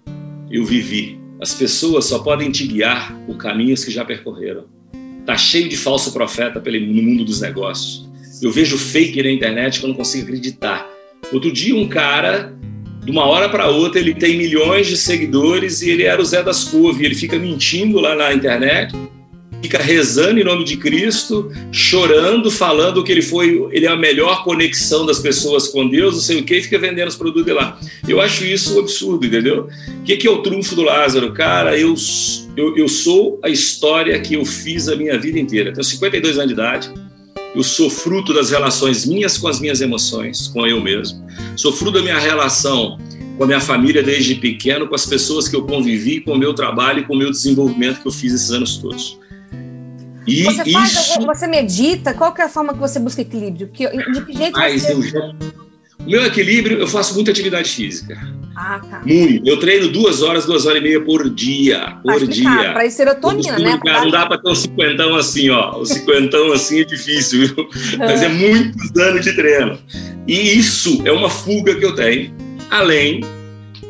eu 0.52 0.64
vivi. 0.64 1.20
As 1.42 1.52
pessoas 1.52 2.06
só 2.06 2.20
podem 2.20 2.52
te 2.52 2.68
guiar 2.68 3.20
por 3.26 3.36
caminhos 3.36 3.84
que 3.84 3.90
já 3.90 4.06
percorreram. 4.06 4.66
Tá 5.26 5.36
cheio 5.36 5.68
de 5.68 5.76
falso 5.76 6.14
profeta 6.14 6.62
no 6.62 7.02
mundo 7.02 7.26
dos 7.26 7.42
negócios. 7.42 8.08
Eu 8.44 8.52
vejo 8.52 8.78
fake 8.78 9.24
na 9.24 9.32
internet 9.32 9.80
que 9.80 9.86
eu 9.86 9.90
não 9.90 9.96
consigo 9.96 10.26
acreditar. 10.26 10.88
Outro 11.32 11.52
dia, 11.52 11.76
um 11.76 11.88
cara, 11.88 12.54
de 13.04 13.12
uma 13.12 13.26
hora 13.26 13.50
para 13.50 13.68
outra, 13.70 14.00
ele 14.00 14.14
tem 14.14 14.38
milhões 14.38 14.88
de 14.88 14.98
seguidores 14.98 15.82
e 15.82 15.90
ele 15.90 16.04
era 16.04 16.22
o 16.22 16.26
Zé 16.26 16.42
das 16.44 16.64
Couve. 16.64 17.06
Ele 17.06 17.16
fica 17.16 17.38
mentindo 17.38 18.00
lá 18.00 18.16
na 18.16 18.34
internet 18.34 18.96
fica 19.62 19.80
rezando 19.80 20.40
em 20.40 20.44
nome 20.44 20.64
de 20.64 20.78
Cristo, 20.78 21.52
chorando, 21.72 22.50
falando 22.50 23.04
que 23.04 23.12
ele 23.12 23.22
foi, 23.22 23.68
ele 23.72 23.86
é 23.86 23.90
a 23.90 23.96
melhor 23.96 24.44
conexão 24.44 25.06
das 25.06 25.20
pessoas 25.20 25.68
com 25.68 25.88
Deus, 25.88 26.16
não 26.16 26.22
sei 26.22 26.40
o 26.40 26.44
que, 26.44 26.62
fica 26.62 26.78
vendendo 26.78 27.08
os 27.08 27.16
produtos 27.16 27.54
lá. 27.54 27.78
Eu 28.08 28.22
acho 28.22 28.46
isso 28.46 28.76
um 28.76 28.80
absurdo, 28.80 29.26
entendeu? 29.26 29.68
O 30.00 30.04
que, 30.04 30.18
que 30.18 30.28
é 30.28 30.32
o 30.32 30.42
trunfo 30.42 30.76
do 30.76 30.84
Lázaro? 30.84 31.34
Cara, 31.34 31.78
eu, 31.78 31.94
eu, 32.56 32.78
eu 32.78 32.88
sou 32.88 33.40
a 33.44 33.50
história 33.50 34.20
que 34.20 34.36
eu 34.36 34.46
fiz 34.46 34.88
a 34.88 34.96
minha 34.96 35.18
vida 35.18 35.40
inteira. 35.40 35.74
Tenho 35.74 35.84
52 35.84 36.38
anos 36.38 36.48
de 36.48 36.54
idade, 36.54 36.94
Eu 37.58 37.64
sou 37.64 37.90
fruto 37.90 38.36
das 38.36 38.52
relações 38.52 39.04
minhas 39.04 39.36
com 39.36 39.48
as 39.48 39.60
minhas 39.60 39.82
emoções, 39.82 40.48
com 40.48 40.68
eu 40.68 40.80
mesmo. 40.80 41.26
Sou 41.56 41.74
fruto 41.74 41.94
da 41.94 42.04
minha 42.04 42.20
relação 42.20 43.00
com 43.36 43.46
a 43.46 43.48
minha 43.48 43.60
família 43.60 44.04
desde 44.04 44.36
pequeno, 44.36 44.88
com 44.88 44.94
as 44.94 45.08
pessoas 45.08 45.48
que 45.48 45.56
eu 45.56 45.66
convivi, 45.66 46.22
com 46.22 46.34
o 46.34 46.38
meu 46.38 46.54
trabalho 46.54 47.00
e 47.00 47.04
com 47.04 47.16
o 47.16 47.18
meu 47.18 47.32
desenvolvimento 47.32 48.00
que 48.00 48.08
eu 48.08 48.12
fiz 48.12 48.32
esses 48.32 48.52
anos 48.52 48.78
todos. 48.78 49.20
E 50.28 50.44
você, 50.44 50.72
faz, 50.72 50.92
isso... 50.92 51.22
você 51.26 51.48
medita? 51.48 52.14
Qual 52.14 52.32
é 52.38 52.44
a 52.44 52.50
forma 52.50 52.76
que 52.76 52.80
você 52.80 53.00
busca 53.00 53.22
equilíbrio? 53.24 53.66
De 53.66 53.74
que 53.74 54.38
jeito 54.38 54.52
Mas 54.54 54.84
você... 54.84 54.94
eu 54.94 55.02
já... 55.02 55.36
O 56.08 56.10
meu 56.10 56.26
equilíbrio, 56.26 56.80
eu 56.80 56.88
faço 56.88 57.14
muita 57.16 57.32
atividade 57.32 57.70
física. 57.70 58.18
Ah, 58.56 58.80
tá. 58.80 59.02
Muito. 59.06 59.46
Eu 59.46 59.60
treino 59.60 59.90
duas 59.90 60.22
horas, 60.22 60.46
duas 60.46 60.66
horas 60.66 60.80
e 60.80 60.84
meia 60.84 61.02
por 61.02 61.30
dia. 61.30 61.98
Por 62.02 62.26
dia. 62.26 62.72
Para 62.72 62.86
isso 62.86 62.96
serotonina, 62.96 63.60
né? 63.60 63.78
Cara, 63.86 64.06
não 64.06 64.10
dá 64.10 64.26
para 64.26 64.38
ter 64.38 64.50
um 64.50 64.56
cinquentão 64.56 65.18
assim, 65.18 65.50
ó. 65.50 65.78
O 65.78 65.86
cinquentão 65.86 66.54
assim 66.54 66.80
é 66.80 66.86
difícil, 66.86 67.48
viu? 67.48 67.70
Mas 68.00 68.24
é 68.24 68.30
muitos 68.30 68.96
anos 68.96 69.26
de 69.26 69.34
treino. 69.34 69.78
E 70.26 70.58
isso 70.58 71.02
é 71.04 71.12
uma 71.12 71.30
fuga 71.30 71.76
que 71.76 71.84
eu 71.84 71.94
tenho. 71.94 72.34
Além 72.72 73.20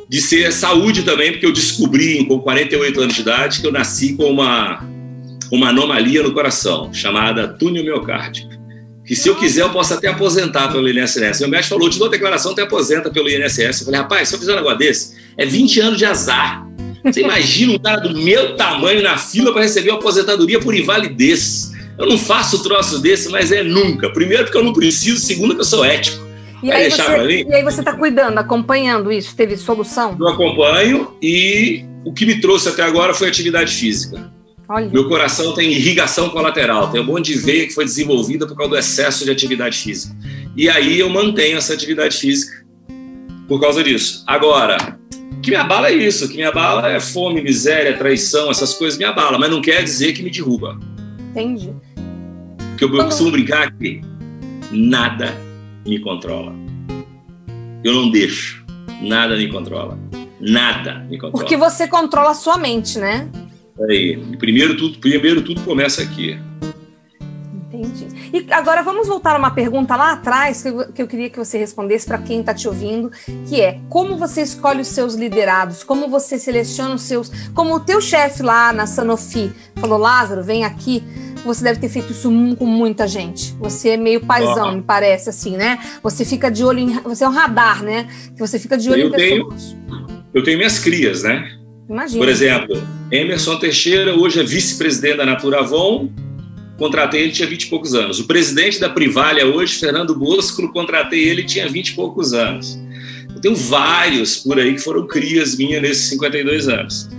de 0.09 0.19
ser 0.19 0.51
saúde 0.51 1.03
também, 1.03 1.33
porque 1.33 1.45
eu 1.45 1.53
descobri 1.53 2.25
com 2.25 2.39
48 2.39 2.99
anos 2.99 3.13
de 3.13 3.21
idade 3.21 3.61
que 3.61 3.67
eu 3.67 3.71
nasci 3.71 4.13
com 4.13 4.31
uma, 4.31 4.83
uma 5.51 5.69
anomalia 5.69 6.23
no 6.23 6.33
coração, 6.33 6.91
chamada 6.91 7.47
túnel 7.47 7.83
miocárdico 7.83 8.56
que 9.07 9.15
se 9.15 9.29
eu 9.29 9.35
quiser 9.35 9.61
eu 9.61 9.69
posso 9.69 9.93
até 9.93 10.09
aposentar 10.09 10.67
pelo 10.67 10.89
INSS. 10.89 11.39
O 11.39 11.47
médico 11.47 11.69
falou, 11.69 11.89
te 11.89 11.97
dou 11.97 12.09
a 12.09 12.11
declaração, 12.11 12.51
até 12.51 12.63
aposenta 12.63 13.09
pelo 13.09 13.29
INSS. 13.29 13.79
Eu 13.79 13.85
falei, 13.85 14.01
rapaz, 14.01 14.27
se 14.27 14.35
eu 14.35 14.39
fizer 14.39 14.51
um 14.51 14.57
negócio 14.57 14.77
desse, 14.77 15.15
é 15.37 15.45
20 15.45 15.79
anos 15.79 15.97
de 15.97 16.05
azar. 16.05 16.67
Você 17.05 17.21
imagina 17.21 17.73
um 17.73 17.79
cara 17.79 18.01
do 18.01 18.13
meu 18.13 18.57
tamanho 18.57 19.01
na 19.01 19.17
fila 19.17 19.53
para 19.53 19.61
receber 19.61 19.91
uma 19.91 19.97
aposentadoria 19.97 20.59
por 20.59 20.75
invalidez. 20.75 21.71
Eu 21.97 22.05
não 22.05 22.17
faço 22.17 22.61
troço 22.61 22.99
desse, 22.99 23.29
mas 23.29 23.49
é 23.49 23.63
nunca. 23.63 24.09
Primeiro 24.09 24.43
porque 24.43 24.57
eu 24.57 24.63
não 24.63 24.73
preciso, 24.73 25.25
segundo 25.25 25.55
que 25.55 25.61
eu 25.61 25.65
sou 25.65 25.85
ético. 25.85 26.27
E 26.61 26.69
aí, 26.69 26.89
você, 26.89 27.43
e 27.47 27.53
aí 27.53 27.63
você 27.63 27.79
está 27.79 27.93
cuidando, 27.93 28.37
acompanhando 28.39 29.09
isso? 29.09 29.33
Teve 29.35 29.55
solução? 29.55 30.17
Eu 30.19 30.27
acompanho 30.27 31.15
e 31.21 31.85
o 32.03 32.11
que 32.11 32.25
me 32.25 32.41
trouxe 32.41 32.67
até 32.67 32.83
agora 32.83 33.13
foi 33.13 33.29
atividade 33.29 33.73
física. 33.73 34.36
Olha. 34.69 34.89
Meu 34.89 35.07
coração 35.07 35.53
tem 35.53 35.71
irrigação 35.71 36.29
colateral, 36.29 36.91
tem 36.91 36.99
um 36.99 37.05
monte 37.05 37.31
de 37.31 37.39
veia 37.39 37.65
que 37.65 37.73
foi 37.73 37.85
desenvolvida 37.85 38.45
por 38.45 38.55
causa 38.55 38.71
do 38.71 38.77
excesso 38.77 39.23
de 39.23 39.31
atividade 39.31 39.77
física. 39.77 40.15
E 40.55 40.69
aí 40.69 40.99
eu 40.99 41.09
mantenho 41.09 41.57
essa 41.57 41.73
atividade 41.73 42.17
física 42.17 42.65
por 43.47 43.61
causa 43.61 43.81
disso. 43.81 44.23
Agora, 44.27 44.99
o 45.37 45.39
que 45.39 45.51
me 45.51 45.55
abala 45.55 45.89
é 45.89 45.93
isso, 45.93 46.25
o 46.25 46.29
que 46.29 46.35
me 46.35 46.43
abala 46.43 46.89
é 46.89 46.99
fome, 46.99 47.41
miséria, 47.41 47.97
traição, 47.97 48.51
essas 48.51 48.73
coisas 48.73 48.99
me 48.99 49.05
abalam, 49.05 49.39
mas 49.39 49.49
não 49.49 49.61
quer 49.61 49.81
dizer 49.83 50.11
que 50.11 50.21
me 50.21 50.29
derruba. 50.29 50.77
Entendi. 51.31 51.73
Porque 52.69 52.83
eu, 52.83 52.89
Quando... 52.89 53.05
costumo 53.05 53.31
brincar 53.31 53.71
que 53.71 54.01
nada 54.71 55.33
me 55.85 55.99
controla. 55.99 56.53
Eu 57.83 57.93
não 57.93 58.11
deixo, 58.11 58.65
nada 59.01 59.37
me 59.37 59.47
controla. 59.47 59.97
Nada 60.39 60.99
me 61.09 61.17
controla. 61.17 61.31
Porque 61.31 61.55
você 61.55 61.87
controla 61.87 62.31
a 62.31 62.35
sua 62.35 62.57
mente, 62.57 62.99
né? 62.99 63.29
Aí, 63.81 64.17
primeiro 64.37 64.75
tudo, 64.75 64.97
primeiro 64.99 65.41
tudo 65.43 65.61
começa 65.61 66.01
aqui. 66.01 66.37
Entendi. 67.71 68.07
E 68.33 68.51
agora 68.51 68.81
vamos 68.81 69.07
voltar 69.07 69.35
a 69.35 69.37
uma 69.37 69.51
pergunta 69.51 69.95
lá 69.95 70.13
atrás 70.13 70.63
que 70.63 70.69
eu, 70.69 70.93
que 70.93 71.01
eu 71.01 71.07
queria 71.07 71.29
que 71.29 71.37
você 71.37 71.57
respondesse 71.57 72.05
para 72.07 72.17
quem 72.17 72.39
está 72.39 72.53
te 72.53 72.67
ouvindo, 72.67 73.11
que 73.47 73.61
é 73.61 73.79
como 73.89 74.17
você 74.17 74.41
escolhe 74.41 74.81
os 74.81 74.87
seus 74.87 75.13
liderados, 75.13 75.83
como 75.83 76.07
você 76.07 76.39
seleciona 76.39 76.95
os 76.95 77.03
seus, 77.03 77.31
como 77.53 77.75
o 77.75 77.79
teu 77.79 78.01
chefe 78.01 78.41
lá 78.41 78.73
na 78.73 78.87
Sanofi 78.87 79.51
falou, 79.75 79.97
Lázaro, 79.97 80.43
vem 80.43 80.63
aqui. 80.63 81.03
Você 81.45 81.63
deve 81.63 81.79
ter 81.79 81.87
feito 81.87 82.11
isso 82.11 82.29
com 82.57 82.65
muita 82.65 83.07
gente. 83.07 83.53
Você 83.59 83.89
é 83.89 83.97
meio 83.97 84.25
paisão, 84.25 84.75
me 84.75 84.81
parece 84.81 85.29
assim, 85.29 85.55
né? 85.55 85.79
Você 86.03 86.25
fica 86.25 86.51
de 86.51 86.63
olho 86.63 86.79
em, 86.79 86.99
você 87.01 87.23
é 87.23 87.29
um 87.29 87.31
radar, 87.31 87.83
né? 87.83 88.09
Que 88.33 88.39
você 88.39 88.59
fica 88.59 88.77
de 88.77 88.89
olho 88.89 89.03
eu 89.03 89.07
em 89.07 89.11
pessoas. 89.11 89.63
Tenho, 89.63 90.23
eu 90.33 90.43
tenho 90.43 90.57
minhas 90.57 90.79
crias, 90.79 91.23
né? 91.23 91.47
Imagina. 91.89 92.19
Por 92.19 92.29
exemplo, 92.29 92.87
Emerson 93.11 93.57
Teixeira 93.57 94.15
hoje 94.15 94.39
é 94.39 94.43
vice-presidente 94.43 95.17
da 95.17 95.25
Naturavon, 95.25 96.09
contratei 96.77 97.21
ele 97.21 97.31
tinha 97.31 97.47
20 97.47 97.63
e 97.63 97.67
poucos 97.67 97.95
anos. 97.95 98.19
O 98.19 98.27
presidente 98.27 98.79
da 98.79 98.89
Privalha 98.89 99.45
hoje, 99.45 99.75
Fernando 99.75 100.13
Bosco, 100.13 100.71
contratei 100.71 101.27
ele 101.27 101.43
tinha 101.43 101.67
20 101.67 101.89
e 101.89 101.95
poucos 101.95 102.33
anos. 102.33 102.77
Eu 103.33 103.39
tenho 103.39 103.55
vários 103.55 104.37
por 104.37 104.59
aí 104.59 104.73
que 104.73 104.81
foram 104.81 105.07
crias 105.07 105.55
minhas 105.55 105.81
nesses 105.81 106.09
52 106.09 106.67
anos. 106.67 107.09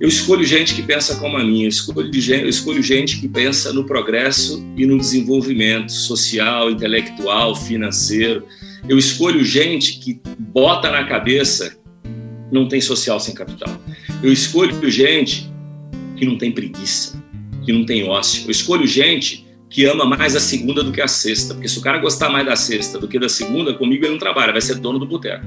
Eu 0.00 0.08
escolho 0.08 0.44
gente 0.44 0.74
que 0.74 0.82
pensa 0.82 1.16
como 1.16 1.38
a 1.38 1.44
minha, 1.44 1.64
eu 1.64 1.68
escolho, 1.68 2.10
eu 2.12 2.48
escolho 2.48 2.82
gente 2.82 3.20
que 3.20 3.28
pensa 3.28 3.72
no 3.72 3.84
progresso 3.84 4.62
e 4.76 4.84
no 4.84 4.98
desenvolvimento 4.98 5.92
social, 5.92 6.70
intelectual, 6.70 7.54
financeiro. 7.54 8.44
Eu 8.86 8.98
escolho 8.98 9.42
gente 9.44 10.00
que 10.00 10.20
bota 10.38 10.90
na 10.90 11.04
cabeça 11.04 11.74
não 12.52 12.68
tem 12.68 12.80
social 12.80 13.18
sem 13.18 13.34
capital. 13.34 13.74
Eu 14.24 14.32
escolho 14.32 14.90
gente 14.90 15.52
que 16.16 16.24
não 16.24 16.38
tem 16.38 16.50
preguiça, 16.50 17.22
que 17.62 17.70
não 17.70 17.84
tem 17.84 18.08
ócio. 18.08 18.46
Eu 18.46 18.50
escolho 18.50 18.86
gente 18.86 19.46
que 19.68 19.84
ama 19.84 20.06
mais 20.06 20.34
a 20.34 20.40
segunda 20.40 20.82
do 20.82 20.90
que 20.90 21.02
a 21.02 21.06
sexta, 21.06 21.52
porque 21.52 21.68
se 21.68 21.78
o 21.78 21.82
cara 21.82 21.98
gostar 21.98 22.30
mais 22.30 22.46
da 22.46 22.56
sexta 22.56 22.98
do 22.98 23.06
que 23.06 23.18
da 23.18 23.28
segunda, 23.28 23.74
comigo 23.74 24.02
ele 24.02 24.12
não 24.12 24.18
trabalha, 24.18 24.50
vai 24.50 24.62
ser 24.62 24.76
dono 24.76 24.98
do 24.98 25.04
boteco. 25.04 25.44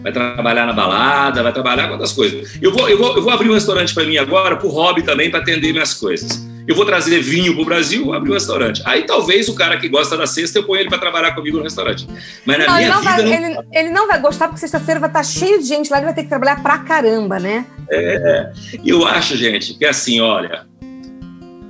Vai 0.00 0.12
trabalhar 0.12 0.64
na 0.64 0.72
balada, 0.72 1.42
vai 1.42 1.52
trabalhar 1.52 1.86
com 1.86 1.94
outras 1.94 2.12
coisas. 2.12 2.56
Eu 2.62 2.70
vou, 2.70 2.88
eu 2.88 2.96
vou, 2.96 3.16
eu 3.16 3.22
vou 3.22 3.32
abrir 3.32 3.50
um 3.50 3.54
restaurante 3.54 3.92
para 3.92 4.04
mim 4.04 4.16
agora, 4.16 4.58
por 4.58 4.70
hobby 4.70 5.02
também, 5.02 5.28
para 5.28 5.40
atender 5.40 5.72
minhas 5.72 5.92
coisas 5.92 6.53
eu 6.66 6.74
vou 6.74 6.86
trazer 6.86 7.20
vinho 7.20 7.52
para 7.52 7.62
o 7.62 7.64
Brasil, 7.64 8.12
abrir 8.12 8.30
um 8.30 8.34
restaurante. 8.34 8.82
Aí 8.86 9.04
talvez 9.04 9.48
o 9.48 9.54
cara 9.54 9.76
que 9.78 9.88
gosta 9.88 10.16
da 10.16 10.26
sexta, 10.26 10.58
eu 10.58 10.64
ponho 10.64 10.80
ele 10.80 10.88
para 10.88 10.98
trabalhar 10.98 11.34
comigo 11.34 11.58
no 11.58 11.62
restaurante. 11.62 12.06
Mas 12.46 12.58
na 12.58 12.66
não, 12.66 12.74
minha 12.74 12.88
ele 12.88 12.96
vida. 12.96 13.10
Vai, 13.10 13.22
não... 13.22 13.32
Ele, 13.32 13.58
ele, 13.72 13.90
não 13.90 14.06
vai 14.06 14.20
gostar, 14.20 14.48
porque 14.48 14.60
sexta-feira 14.60 14.98
vai 14.98 15.10
estar 15.10 15.20
tá 15.20 15.24
cheio 15.24 15.60
de 15.60 15.66
gente 15.66 15.90
lá, 15.90 15.98
ele 15.98 16.06
vai 16.06 16.14
ter 16.14 16.22
que 16.22 16.28
trabalhar 16.28 16.62
pra 16.62 16.78
caramba, 16.78 17.38
né? 17.38 17.66
É, 17.90 18.52
eu 18.84 19.06
acho, 19.06 19.36
gente, 19.36 19.74
que 19.74 19.84
é 19.84 19.90
assim, 19.90 20.20
olha. 20.20 20.66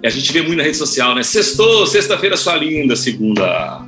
A 0.04 0.10
gente 0.10 0.32
vê 0.32 0.42
muito 0.42 0.58
na 0.58 0.62
rede 0.62 0.76
social, 0.76 1.14
né? 1.14 1.22
Sextou, 1.22 1.86
sexta-feira 1.86 2.36
sua 2.36 2.56
linda, 2.56 2.94
segunda. 2.94 3.82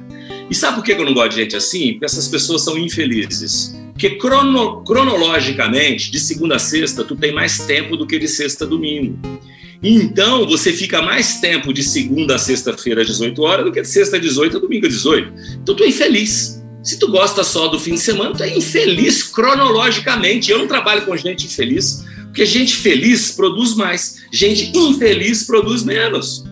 E 0.51 0.55
sabe 0.55 0.77
por 0.77 0.85
que 0.85 0.93
eu 0.93 1.05
não 1.05 1.15
gosto 1.15 1.31
de 1.31 1.43
gente 1.43 1.57
assim? 1.57 1.93
Porque 1.93 2.07
essas 2.07 2.27
pessoas 2.27 2.65
são 2.65 2.77
infelizes. 2.79 3.77
Porque 3.93 4.11
crono, 4.17 4.83
cronologicamente, 4.83 6.11
de 6.11 6.19
segunda 6.19 6.57
a 6.57 6.59
sexta, 6.59 7.05
tu 7.05 7.15
tem 7.17 7.33
mais 7.33 7.61
tempo 7.61 7.97
do 7.97 8.07
que 8.07 8.19
de 8.19 8.29
sexta 8.29 8.65
a 8.65 8.69
domingo. 8.69 9.19
Então, 9.89 10.45
você 10.49 10.73
fica 10.73 11.01
mais 11.01 11.39
tempo 11.41 11.73
de 11.73 11.81
segunda 11.81 12.35
a 12.35 12.39
sexta-feira 12.39 13.03
às 13.03 13.07
18 13.07 13.41
horas 13.41 13.65
do 13.65 13.71
que 13.71 13.81
de 13.81 13.87
sexta 13.87 14.17
a 14.17 14.19
18 14.19 14.57
a 14.57 14.61
domingo 14.61 14.85
às 14.85 14.93
18. 14.93 15.33
Então, 15.63 15.77
tu 15.77 15.85
é 15.85 15.89
infeliz. 15.89 16.61
Se 16.83 16.99
tu 16.99 17.09
gosta 17.09 17.45
só 17.45 17.69
do 17.69 17.79
fim 17.79 17.95
de 17.95 18.01
semana, 18.01 18.35
tu 18.35 18.43
é 18.43 18.57
infeliz 18.57 19.23
cronologicamente. 19.23 20.51
Eu 20.51 20.59
não 20.59 20.67
trabalho 20.67 21.07
com 21.07 21.17
gente 21.17 21.47
infeliz, 21.47 22.05
porque 22.25 22.45
gente 22.45 22.75
feliz 22.77 23.31
produz 23.31 23.77
mais, 23.77 24.25
gente 24.33 24.77
infeliz 24.77 25.45
produz 25.45 25.85
menos. 25.85 26.45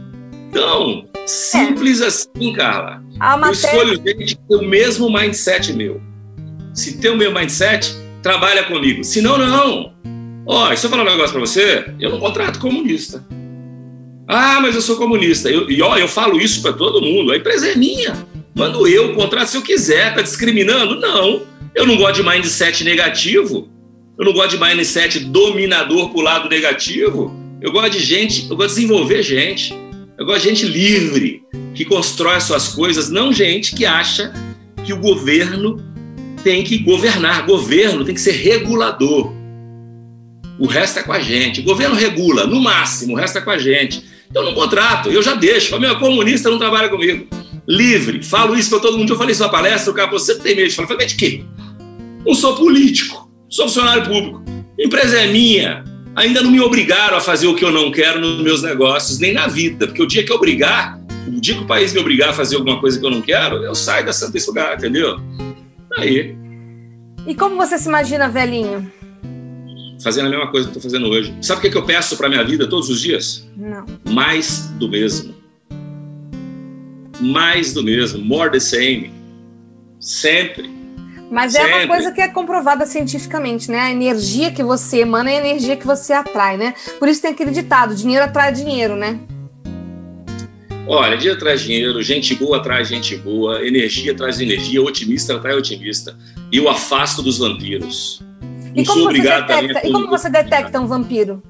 Então, 0.51 1.09
simples 1.27 2.01
é. 2.01 2.07
assim, 2.07 2.53
Carla. 2.53 3.03
Eu 3.47 3.51
escolho 3.51 4.03
gente 4.07 4.37
que 4.37 4.43
tem 4.49 4.59
o 4.59 4.69
mesmo 4.69 5.13
mindset 5.13 5.73
meu. 5.73 6.01
Se 6.73 6.99
tem 6.99 7.11
o 7.11 7.17
meu 7.17 7.35
mindset, 7.35 7.93
trabalha 8.23 8.63
comigo. 8.63 9.03
Se 9.03 9.21
não, 9.21 9.37
não. 9.37 9.94
Ó, 10.47 10.71
oh, 10.71 10.77
se 10.77 10.87
eu 10.87 10.91
falar 10.91 11.03
um 11.03 11.07
negócio 11.07 11.33
para 11.33 11.41
você, 11.41 11.87
eu 11.99 12.11
não 12.11 12.21
contrato 12.21 12.59
comunista. 12.59 13.25
Ah, 14.27 14.61
mas 14.61 14.75
eu 14.75 14.83
sou 14.83 14.97
comunista. 14.97 15.51
Eu, 15.51 15.71
e 15.71 15.81
ó, 15.83 15.97
eu 15.97 16.09
falo 16.09 16.41
isso 16.41 16.63
para 16.63 16.73
todo 16.73 17.01
mundo. 17.01 17.33
A 17.33 17.37
empresa 17.37 17.69
é 17.69 17.75
minha. 17.75 18.27
Mando 18.55 18.87
eu, 18.87 19.15
contrato 19.15 19.49
se 19.49 19.57
eu 19.57 19.63
quiser. 19.63 20.15
Tá 20.15 20.23
discriminando? 20.23 20.99
Não. 21.01 21.43
Eu 21.75 21.87
não 21.87 21.97
gosto 21.97 22.23
de 22.23 22.29
mindset 22.29 22.85
negativo. 22.85 23.69
Eu 24.19 24.25
não 24.25 24.33
gosto 24.33 24.57
de 24.57 24.61
mindset 24.63 25.19
dominador 25.19 26.11
pro 26.11 26.21
lado 26.21 26.49
negativo. 26.49 27.35
Eu 27.61 27.73
gosto 27.73 27.93
de 27.93 28.01
gente, 28.01 28.49
eu 28.49 28.57
gosto 28.57 28.75
de 28.75 28.83
desenvolver 28.83 29.23
gente. 29.23 29.75
Eu 30.17 30.25
gosto 30.25 30.43
de 30.43 30.51
gente 30.51 30.67
livre, 30.67 31.43
que 31.75 31.85
constrói 31.85 32.37
as 32.37 32.45
suas 32.45 32.69
coisas, 32.69 33.11
não 33.11 33.33
gente 33.33 33.75
que 33.75 33.85
acha 33.85 34.33
que 34.85 34.93
o 34.93 34.99
governo 34.99 35.83
tem 36.45 36.63
que 36.63 36.79
governar. 36.79 37.45
Governo 37.45 38.05
tem 38.05 38.15
que 38.15 38.21
ser 38.21 38.33
regulador. 38.33 39.34
O 40.59 40.67
resto 40.67 41.01
é 41.01 41.03
com 41.03 41.13
a 41.13 41.21
gente. 41.21 41.61
O 41.61 41.65
governo 41.65 41.95
regula, 41.95 42.47
no 42.47 42.61
máximo, 42.61 43.15
o 43.15 43.17
resto 43.17 43.39
é 43.39 43.41
com 43.41 43.51
a 43.51 43.59
gente. 43.59 44.05
Eu 44.33 44.45
não 44.45 44.55
contrato, 44.55 45.11
eu 45.11 45.23
já 45.23 45.35
deixo. 45.35 45.71
Falo, 45.71 45.83
meu, 45.83 45.99
comunista 45.99 46.51
não 46.51 46.59
trabalha 46.59 46.89
comigo. 46.89 47.27
Livre. 47.67 48.23
Falo 48.23 48.57
isso 48.57 48.71
para 48.71 48.81
todo 48.81 48.99
mundo. 48.99 49.13
Eu 49.13 49.19
falei 49.19 49.33
isso 49.33 49.43
na 49.43 49.49
palestra, 49.49 49.91
o 49.91 49.95
cara 49.95 50.09
falou, 50.09 50.21
você 50.21 50.39
tem 50.39 50.57
medo 50.57 50.69
de 50.69 50.75
falar? 50.75 50.87
Eu 50.87 50.93
falei, 50.93 51.07
de 51.07 51.17
quê? 51.17 51.45
Não 52.25 52.35
sou 52.35 52.57
político, 52.57 53.31
sou 53.49 53.67
funcionário 53.67 54.05
público. 54.05 54.43
A 54.79 54.83
empresa 54.83 55.21
é 55.21 55.27
minha. 55.27 55.85
Ainda 56.17 56.43
não 56.43 56.51
me 56.51 56.61
obrigaram 56.61 57.17
a 57.17 57.21
fazer 57.21 57.47
o 57.47 57.55
que 57.55 57.65
eu 57.65 57.73
não 57.73 57.91
quero 57.91 58.21
nos 58.21 58.43
meus 58.43 58.63
negócios, 58.63 59.19
nem 59.19 59.33
na 59.33 59.47
vida. 59.47 59.87
Porque 59.87 60.03
o 60.03 60.07
dia 60.07 60.25
que 60.25 60.31
eu 60.31 60.37
obrigar, 60.37 61.01
o 61.27 61.41
dia 61.41 61.55
que 61.55 61.63
o 61.63 61.67
país 61.67 61.93
me 61.93 62.01
obrigar 62.01 62.31
a 62.31 62.33
fazer 62.33 62.57
alguma 62.57 62.81
coisa 62.81 62.99
que 62.99 63.05
eu 63.05 63.11
não 63.11 63.21
quero, 63.21 63.57
eu 63.57 63.75
saio 63.75 64.07
desse 64.07 64.47
lugar, 64.47 64.77
entendeu? 64.77 65.19
Aí. 65.99 66.37
E 67.27 67.35
como 67.35 67.57
você 67.57 67.79
se 67.79 67.89
imagina 67.89 68.29
velhinho? 68.29 68.91
Fazendo 70.03 70.27
a 70.27 70.31
mesma 70.31 70.51
coisa 70.51 70.69
que 70.69 70.77
estou 70.77 70.91
fazendo 70.91 71.09
hoje. 71.09 71.35
Sabe 71.41 71.59
o 71.59 71.63
que, 71.63 71.71
que 71.71 71.77
eu 71.77 71.85
peço 71.85 72.17
para 72.17 72.29
minha 72.29 72.45
vida 72.45 72.69
todos 72.69 72.89
os 72.89 73.01
dias? 73.01 73.47
Não. 73.57 73.85
Mais 74.11 74.69
do 74.79 74.89
mesmo. 74.89 75.35
mais 77.21 77.73
do 77.73 77.83
mesmo, 77.83 78.25
more 78.25 78.51
the 78.51 78.61
same. 78.61 79.13
Sempre. 80.01 80.71
Mas 81.31 81.53
Sempre. 81.53 81.71
é 81.71 81.77
uma 81.77 81.87
coisa 81.87 82.13
que 82.13 82.21
é 82.21 82.29
comprovada 82.29 82.85
cientificamente, 82.87 83.71
né? 83.71 83.81
A 83.81 83.91
energia 83.91 84.51
que 84.53 84.63
você 84.63 84.99
emana 84.99 85.31
é 85.31 85.37
a 85.37 85.41
energia 85.41 85.77
que 85.77 85.87
você 85.87 86.13
atrai, 86.13 86.57
né? 86.57 86.75
Por 86.99 87.09
isso 87.09 87.23
tem 87.23 87.31
aquele 87.31 87.51
ditado: 87.51 87.95
dinheiro 87.95 88.25
atrai 88.25 88.53
dinheiro, 88.53 88.95
né? 88.95 89.19
Olha, 90.87 91.17
dinheiro 91.17 91.39
traz 91.41 91.63
dinheiro, 91.63 92.03
gente 92.03 92.35
boa 92.35 92.63
traz 92.63 92.89
gente 92.89 93.17
boa, 93.17 93.67
energia 93.67 94.15
traz 94.15 94.39
energia, 94.39 94.83
otimista 94.83 95.35
atrai 95.35 95.55
otimista. 95.55 96.17
E 96.53 96.59
eu 96.59 96.69
afasto 96.69 97.23
dos 97.23 97.39
vampiros. 97.39 98.23
E 98.75 98.85
como, 98.85 99.13
detecta, 99.13 99.87
e 99.87 99.93
como 99.93 100.09
você 100.09 100.29
detecta 100.29 100.81
um 100.81 100.87
vampiro? 100.87 101.43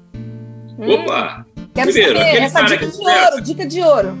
Opa! 0.77 1.45
Hum, 1.57 1.67
quero 1.73 1.91
Primeiro, 1.91 2.19
saber 2.19 2.37
essa 2.37 2.61
dica 2.61 2.87
de 2.87 2.97
ouro, 2.97 3.41
dica 3.41 3.65
de 3.65 3.81
ouro. 3.81 4.17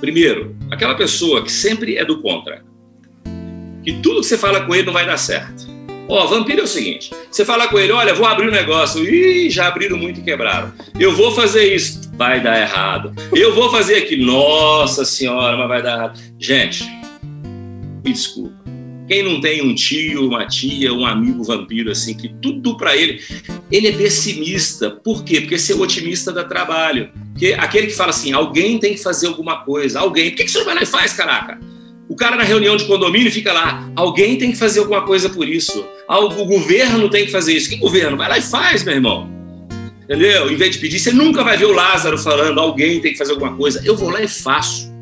Primeiro, 0.00 0.56
aquela 0.70 0.94
pessoa 0.94 1.42
que 1.42 1.52
sempre 1.52 1.96
é 1.96 2.04
do 2.04 2.22
contra. 2.22 2.64
Que 3.82 3.92
tudo 4.00 4.20
que 4.20 4.26
você 4.26 4.38
fala 4.38 4.62
com 4.62 4.74
ele 4.74 4.86
não 4.86 4.92
vai 4.92 5.04
dar 5.04 5.18
certo. 5.18 5.66
Ó, 6.08 6.26
vampiro 6.26 6.60
é 6.60 6.64
o 6.64 6.68
seguinte: 6.68 7.10
você 7.30 7.44
fala 7.44 7.68
com 7.68 7.78
ele, 7.78 7.92
olha, 7.92 8.14
vou 8.14 8.26
abrir 8.26 8.48
um 8.48 8.52
negócio, 8.52 9.04
ih, 9.04 9.50
já 9.50 9.66
abriram 9.66 9.96
muito 9.96 10.20
e 10.20 10.22
quebraram. 10.22 10.72
Eu 10.98 11.12
vou 11.12 11.32
fazer 11.32 11.74
isso, 11.74 12.10
vai 12.14 12.40
dar 12.40 12.58
errado. 12.60 13.14
Eu 13.32 13.54
vou 13.54 13.70
fazer 13.70 13.96
aqui, 13.96 14.16
nossa 14.16 15.04
senhora, 15.04 15.56
mas 15.56 15.68
vai 15.68 15.82
dar 15.82 15.96
errado. 15.96 16.20
Gente, 16.38 16.84
me 18.04 18.12
desculpa. 18.12 18.63
Quem 19.06 19.22
não 19.22 19.40
tem 19.40 19.62
um 19.62 19.74
tio, 19.74 20.28
uma 20.28 20.46
tia, 20.46 20.92
um 20.92 21.04
amigo 21.04 21.44
vampiro 21.44 21.90
assim, 21.90 22.14
que 22.14 22.28
tudo 22.40 22.76
para 22.76 22.96
ele, 22.96 23.20
ele 23.70 23.88
é 23.88 23.92
pessimista. 23.92 24.90
Por 24.90 25.22
quê? 25.22 25.42
Porque 25.42 25.58
ser 25.58 25.74
otimista 25.74 26.32
dá 26.32 26.44
trabalho. 26.44 27.10
Porque 27.32 27.54
aquele 27.58 27.88
que 27.88 27.94
fala 27.94 28.10
assim, 28.10 28.32
alguém 28.32 28.78
tem 28.78 28.94
que 28.94 29.02
fazer 29.02 29.26
alguma 29.26 29.58
coisa, 29.64 30.00
alguém. 30.00 30.30
Por 30.30 30.36
que, 30.36 30.44
que 30.44 30.50
você 30.50 30.58
não 30.58 30.64
vai 30.64 30.74
lá 30.76 30.82
e 30.82 30.86
faz, 30.86 31.12
caraca? 31.12 31.60
O 32.08 32.16
cara 32.16 32.36
na 32.36 32.44
reunião 32.44 32.76
de 32.76 32.84
condomínio 32.84 33.30
fica 33.30 33.52
lá, 33.52 33.90
alguém 33.96 34.36
tem 34.36 34.52
que 34.52 34.58
fazer 34.58 34.80
alguma 34.80 35.02
coisa 35.02 35.28
por 35.28 35.48
isso. 35.48 35.84
O 36.08 36.44
governo 36.44 37.08
tem 37.10 37.26
que 37.26 37.32
fazer 37.32 37.54
isso. 37.54 37.68
Que 37.68 37.76
governo? 37.76 38.16
Vai 38.16 38.28
lá 38.28 38.38
e 38.38 38.42
faz, 38.42 38.84
meu 38.84 38.94
irmão. 38.94 39.28
Entendeu? 40.04 40.50
Em 40.50 40.56
vez 40.56 40.72
de 40.72 40.78
pedir, 40.78 40.98
você 40.98 41.12
nunca 41.12 41.42
vai 41.42 41.56
ver 41.56 41.64
o 41.64 41.72
Lázaro 41.72 42.18
falando, 42.18 42.60
alguém 42.60 43.00
tem 43.00 43.12
que 43.12 43.18
fazer 43.18 43.32
alguma 43.32 43.56
coisa. 43.56 43.82
Eu 43.84 43.96
vou 43.96 44.10
lá 44.10 44.22
e 44.22 44.28
faço. 44.28 44.92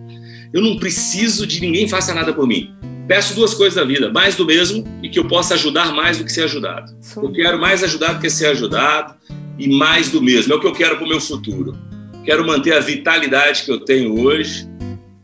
Eu 0.53 0.63
não 0.63 0.77
preciso 0.77 1.47
de 1.47 1.61
ninguém 1.61 1.89
faça 1.89 2.15
nada 2.15 2.33
por 2.33 2.47
mim. 2.47 2.73
Peço 3.07 3.35
duas 3.35 3.55
coisas 3.55 3.75
da 3.75 3.85
vida: 3.85 4.11
mais 4.11 4.37
do 4.37 4.47
mesmo 4.47 4.85
e 5.03 5.09
que 5.09 5.19
eu 5.19 5.25
possa 5.27 5.55
ajudar 5.55 5.93
mais 5.93 6.19
do 6.19 6.25
que 6.25 6.33
ser 6.33 6.45
ajudado. 6.45 6.93
Eu 7.17 7.33
quero 7.33 7.61
mais 7.61 7.83
ajudar 7.83 8.15
do 8.15 8.21
que 8.21 8.31
ser 8.31 8.47
ajudado 8.47 9.15
e 9.59 9.69
mais 9.69 10.11
do 10.11 10.23
mesmo. 10.23 10.53
É 10.53 10.57
o 10.57 10.61
que 10.61 10.67
eu 10.67 10.73
quero 10.73 10.97
para 10.97 11.05
o 11.05 11.09
meu 11.09 11.21
futuro. 11.21 11.77
Quero 12.25 12.47
manter 12.47 12.75
a 12.75 12.81
vitalidade 12.81 13.65
que 13.65 13.71
eu 13.73 13.81
tenho 13.81 14.25
hoje 14.25 14.69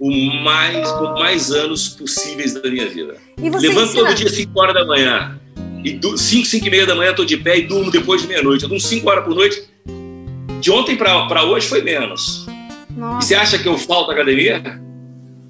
o 0.00 0.10
mais, 0.42 0.90
por 0.92 1.14
mais 1.14 1.50
anos 1.50 1.88
possíveis 1.88 2.54
da 2.54 2.70
minha 2.70 2.88
vida. 2.88 3.16
Levanto 3.38 3.64
ensina... 3.64 4.04
todo 4.04 4.14
dia 4.14 4.28
5 4.28 4.60
horas 4.60 4.74
da 4.74 4.84
manhã. 4.84 5.38
E 5.84 5.98
5, 6.16 6.46
5 6.46 6.66
e 6.66 6.70
meia 6.70 6.86
da 6.86 6.94
manhã 6.94 7.10
estou 7.10 7.24
de 7.24 7.36
pé 7.36 7.58
e 7.58 7.62
durmo 7.62 7.90
depois 7.90 8.22
de 8.22 8.28
meia-noite. 8.28 8.64
Eu 8.64 8.68
durmo 8.68 8.80
5 8.80 9.08
horas 9.08 9.24
por 9.24 9.34
noite. 9.34 9.62
De 10.60 10.70
ontem 10.70 10.96
para 10.96 11.44
hoje 11.44 11.68
foi 11.68 11.82
menos. 11.82 12.46
Nossa. 12.96 13.24
E 13.24 13.28
você 13.28 13.34
acha 13.34 13.58
que 13.58 13.68
eu 13.68 13.78
falto 13.78 14.10
academia? 14.10 14.80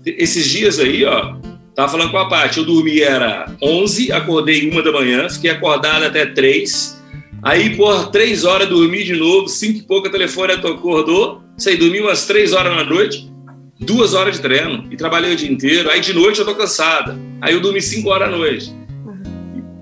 Esses 0.04 0.46
dias 0.46 0.78
aí, 0.78 1.04
ó, 1.04 1.34
tava 1.78 1.92
falando 1.92 2.10
com 2.10 2.18
a 2.18 2.28
Paty, 2.28 2.58
eu 2.58 2.64
dormi 2.64 3.00
era 3.00 3.54
11, 3.62 4.10
acordei 4.10 4.68
uma 4.68 4.82
da 4.82 4.90
manhã, 4.90 5.28
fiquei 5.30 5.52
acordado 5.52 6.06
até 6.06 6.26
3. 6.26 7.00
Aí, 7.40 7.76
por 7.76 8.10
3 8.10 8.44
horas, 8.44 8.68
dormi 8.68 9.04
de 9.04 9.14
novo, 9.14 9.46
5 9.46 9.78
e 9.78 9.82
pouco, 9.82 10.08
a 10.08 10.10
telefone 10.10 10.54
acordou. 10.54 11.40
Sei, 11.56 11.76
dormi 11.76 12.00
umas 12.00 12.26
3 12.26 12.52
horas 12.52 12.74
na 12.74 12.82
noite 12.82 13.30
duas 13.78 14.12
horas 14.12 14.34
de 14.34 14.42
treino 14.42 14.88
e 14.90 14.96
trabalhei 14.96 15.32
o 15.32 15.36
dia 15.36 15.48
inteiro. 15.48 15.88
Aí 15.88 16.00
de 16.00 16.12
noite 16.12 16.40
eu 16.40 16.44
tô 16.44 16.52
cansada. 16.52 17.16
Aí 17.40 17.54
eu 17.54 17.60
dormi 17.60 17.80
cinco 17.80 18.08
horas 18.08 18.26
à 18.26 18.36
noite. 18.36 18.74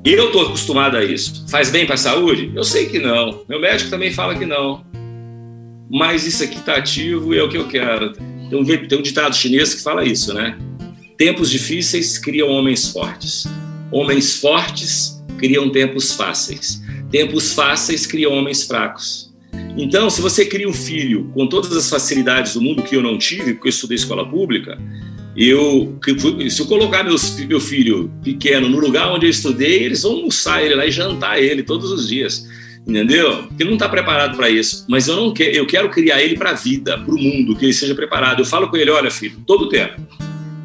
Eu 0.04 0.30
tô 0.30 0.42
acostumado 0.42 0.98
a 0.98 1.02
isso. 1.02 1.46
Faz 1.48 1.70
bem 1.70 1.86
para 1.86 1.94
a 1.94 1.98
saúde? 1.98 2.52
Eu 2.54 2.62
sei 2.62 2.84
que 2.84 2.98
não. 2.98 3.42
Meu 3.48 3.58
médico 3.58 3.88
também 3.88 4.12
fala 4.12 4.34
que 4.34 4.44
não. 4.44 4.84
Mas 5.90 6.26
isso 6.26 6.44
aqui 6.44 6.60
tá 6.60 6.76
ativo 6.76 7.34
e 7.34 7.38
é 7.38 7.42
o 7.42 7.48
que 7.48 7.56
eu 7.56 7.66
quero. 7.66 8.12
Tem 8.12 8.58
um, 8.58 8.64
tem 8.64 8.98
um 8.98 9.02
ditado 9.02 9.34
chinês 9.34 9.72
que 9.72 9.82
fala 9.82 10.04
isso, 10.04 10.34
né? 10.34 10.58
Tempos 11.16 11.50
difíceis 11.50 12.18
criam 12.18 12.48
homens 12.48 12.88
fortes. 12.90 13.46
Homens 13.90 14.36
fortes 14.38 15.22
criam 15.38 15.70
tempos 15.70 16.12
fáceis. 16.12 16.82
Tempos 17.10 17.52
fáceis 17.52 18.06
criam 18.06 18.32
homens 18.32 18.64
fracos. 18.64 19.34
Então, 19.78 20.10
se 20.10 20.20
você 20.20 20.44
cria 20.44 20.68
um 20.68 20.72
filho 20.72 21.30
com 21.34 21.46
todas 21.46 21.74
as 21.76 21.88
facilidades 21.88 22.54
do 22.54 22.60
mundo 22.60 22.82
que 22.82 22.96
eu 22.96 23.02
não 23.02 23.16
tive, 23.18 23.54
porque 23.54 23.68
eu 23.68 23.70
estudei 23.70 23.94
escola 23.94 24.28
pública, 24.28 24.78
eu, 25.36 25.98
se 26.48 26.60
eu 26.60 26.66
colocar 26.66 27.02
meus, 27.02 27.38
meu 27.40 27.60
filho 27.60 28.10
pequeno 28.22 28.68
no 28.68 28.78
lugar 28.78 29.12
onde 29.12 29.26
eu 29.26 29.30
estudei, 29.30 29.84
eles 29.84 30.02
vão 30.02 30.12
almoçar 30.12 30.62
ele 30.62 30.74
lá 30.74 30.86
e 30.86 30.90
jantar 30.90 31.38
ele 31.38 31.62
todos 31.62 31.90
os 31.90 32.08
dias, 32.08 32.48
entendeu? 32.86 33.44
Porque 33.44 33.62
ele 33.62 33.70
não 33.70 33.76
está 33.76 33.88
preparado 33.88 34.34
para 34.36 34.48
isso. 34.48 34.86
Mas 34.88 35.08
eu 35.08 35.16
não 35.16 35.32
quero, 35.32 35.54
eu 35.54 35.66
quero 35.66 35.90
criar 35.90 36.22
ele 36.22 36.36
para 36.36 36.50
a 36.50 36.54
vida, 36.54 36.98
para 36.98 37.14
o 37.14 37.18
mundo, 37.18 37.54
que 37.54 37.66
ele 37.66 37.74
seja 37.74 37.94
preparado. 37.94 38.40
Eu 38.40 38.46
falo 38.46 38.68
com 38.68 38.76
ele, 38.78 38.90
olha 38.90 39.10
filho, 39.10 39.42
todo 39.46 39.64
o 39.64 39.68
tempo, 39.68 40.00